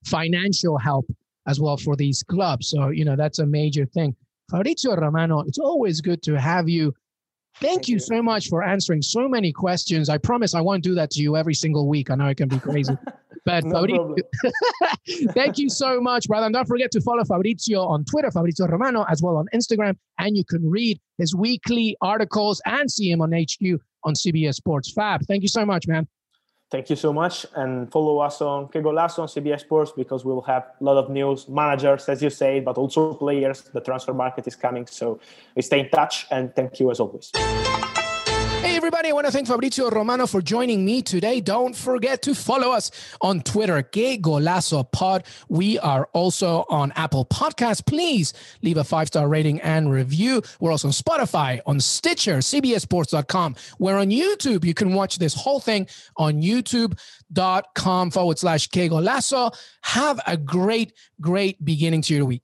financial 0.06 0.78
help 0.78 1.08
as 1.48 1.60
well 1.60 1.78
for 1.78 1.96
these 1.96 2.22
clubs. 2.22 2.70
So, 2.70 2.90
you 2.90 3.06
know, 3.06 3.16
that's 3.16 3.40
a 3.40 3.46
major 3.46 3.86
thing. 3.88 4.16
Fabrizio 4.52 4.96
Romano, 4.96 5.42
it's 5.42 5.58
always 5.58 6.00
good 6.02 6.22
to 6.24 6.40
have 6.40 6.70
you. 6.70 6.94
Thank, 7.62 7.74
Thank 7.74 7.88
you, 7.88 7.96
you 7.96 8.00
so 8.00 8.22
much 8.22 8.50
for 8.50 8.64
answering 8.64 9.02
so 9.02 9.30
many 9.30 9.54
questions. 9.54 10.10
I 10.10 10.18
promise 10.18 10.54
I 10.54 10.62
won't 10.62 10.84
do 10.84 10.94
that 10.96 11.10
to 11.12 11.22
you 11.22 11.38
every 11.38 11.54
single 11.54 11.88
week. 11.88 12.12
I 12.12 12.16
know 12.16 12.28
it 12.28 12.36
can 12.36 12.50
be 12.50 12.60
crazy. 12.60 12.98
But 13.46 13.64
no 13.64 13.82
Fabrizio, 13.82 14.16
thank 15.34 15.60
you 15.60 15.70
so 15.70 16.02
much, 16.02 16.28
brother. 16.28 16.48
And 16.48 16.56
don't 16.56 16.68
forget 16.68 16.90
to 16.92 17.02
follow 17.02 17.24
Fabrizio 17.24 17.80
on 17.86 18.04
Twitter, 18.04 18.32
Fabrizio 18.32 18.66
Romano, 18.66 19.06
as 19.08 19.22
well 19.22 19.38
on 19.38 19.46
Instagram. 19.54 19.96
And 20.18 20.36
you 20.36 20.44
can 20.44 20.68
read 20.68 21.00
his 21.20 21.36
weekly 21.36 21.96
articles 22.02 22.60
and 22.66 22.92
see 22.92 23.12
him 23.12 23.22
on 23.22 23.32
HQ 23.32 23.80
on 24.04 24.16
CBS 24.16 24.56
Sports 24.56 24.92
Fab. 24.92 25.22
Thank 25.28 25.44
you 25.44 25.48
so 25.48 25.64
much, 25.64 25.88
man. 25.88 26.08
Thank 26.72 26.90
you 26.90 26.96
so 26.96 27.14
much. 27.14 27.46
And 27.56 27.92
follow 27.92 28.20
us 28.20 28.42
on 28.42 28.68
Que 28.70 28.82
Golazo 28.82 29.20
on 29.20 29.28
CBS 29.28 29.62
Sports 29.62 29.92
because 29.96 30.26
we'll 30.26 30.42
have 30.42 30.64
a 30.82 30.84
lot 30.84 30.98
of 30.98 31.10
news, 31.10 31.48
managers, 31.48 32.10
as 32.10 32.22
you 32.22 32.30
say, 32.30 32.60
but 32.60 32.78
also 32.78 33.14
players. 33.14 33.62
The 33.62 33.82
transfer 33.82 34.14
market 34.14 34.48
is 34.48 34.56
coming. 34.56 34.88
So 34.88 35.20
we 35.56 35.62
stay 35.62 35.82
in 35.82 35.90
touch 35.90 36.26
and 36.32 36.54
thank 36.56 36.80
you 36.80 36.92
as 36.92 37.00
always 37.00 37.32
everybody. 38.96 39.12
I 39.12 39.14
want 39.14 39.26
to 39.26 39.34
thank 39.34 39.48
Fabrizio 39.48 39.90
Romano 39.90 40.26
for 40.26 40.42
joining 40.42 40.86
me 40.86 41.02
today. 41.02 41.42
Don't 41.42 41.76
forget 41.76 42.22
to 42.22 42.34
follow 42.34 42.72
us 42.72 42.92
on 43.20 43.42
Twitter, 43.42 43.82
Que 43.82 44.18
Golazo 44.18 44.90
Pod. 44.90 45.26
We 45.50 45.78
are 45.80 46.08
also 46.14 46.66
on 46.70 46.94
Apple 46.96 47.26
Podcasts. 47.26 47.86
Please 47.86 48.34
leave 48.62 48.78
a 48.78 48.86
five 48.86 49.08
star 49.08 49.28
rating 49.28 49.60
and 49.60 49.92
review. 49.92 50.42
We're 50.62 50.72
also 50.72 50.88
on 50.88 50.94
Spotify, 50.94 51.60
on 51.66 51.82
Stitcher, 51.82 52.38
CBSSports.com. 52.38 53.58
We're 53.80 53.98
on 53.98 54.12
YouTube. 54.12 54.64
You 54.64 54.74
can 54.74 54.94
watch 54.94 55.18
this 55.18 55.34
whole 55.34 55.60
thing 55.60 55.88
on 56.16 56.42
YouTube.com 56.42 58.12
forward 58.12 58.40
slash 58.40 58.68
Que 58.68 58.88
Golazo. 58.88 59.54
Have 59.82 60.22
a 60.26 60.38
great, 60.38 60.94
great 61.20 61.64
beginning 61.66 62.02
to 62.04 62.16
your 62.16 62.24
week. 62.24 62.44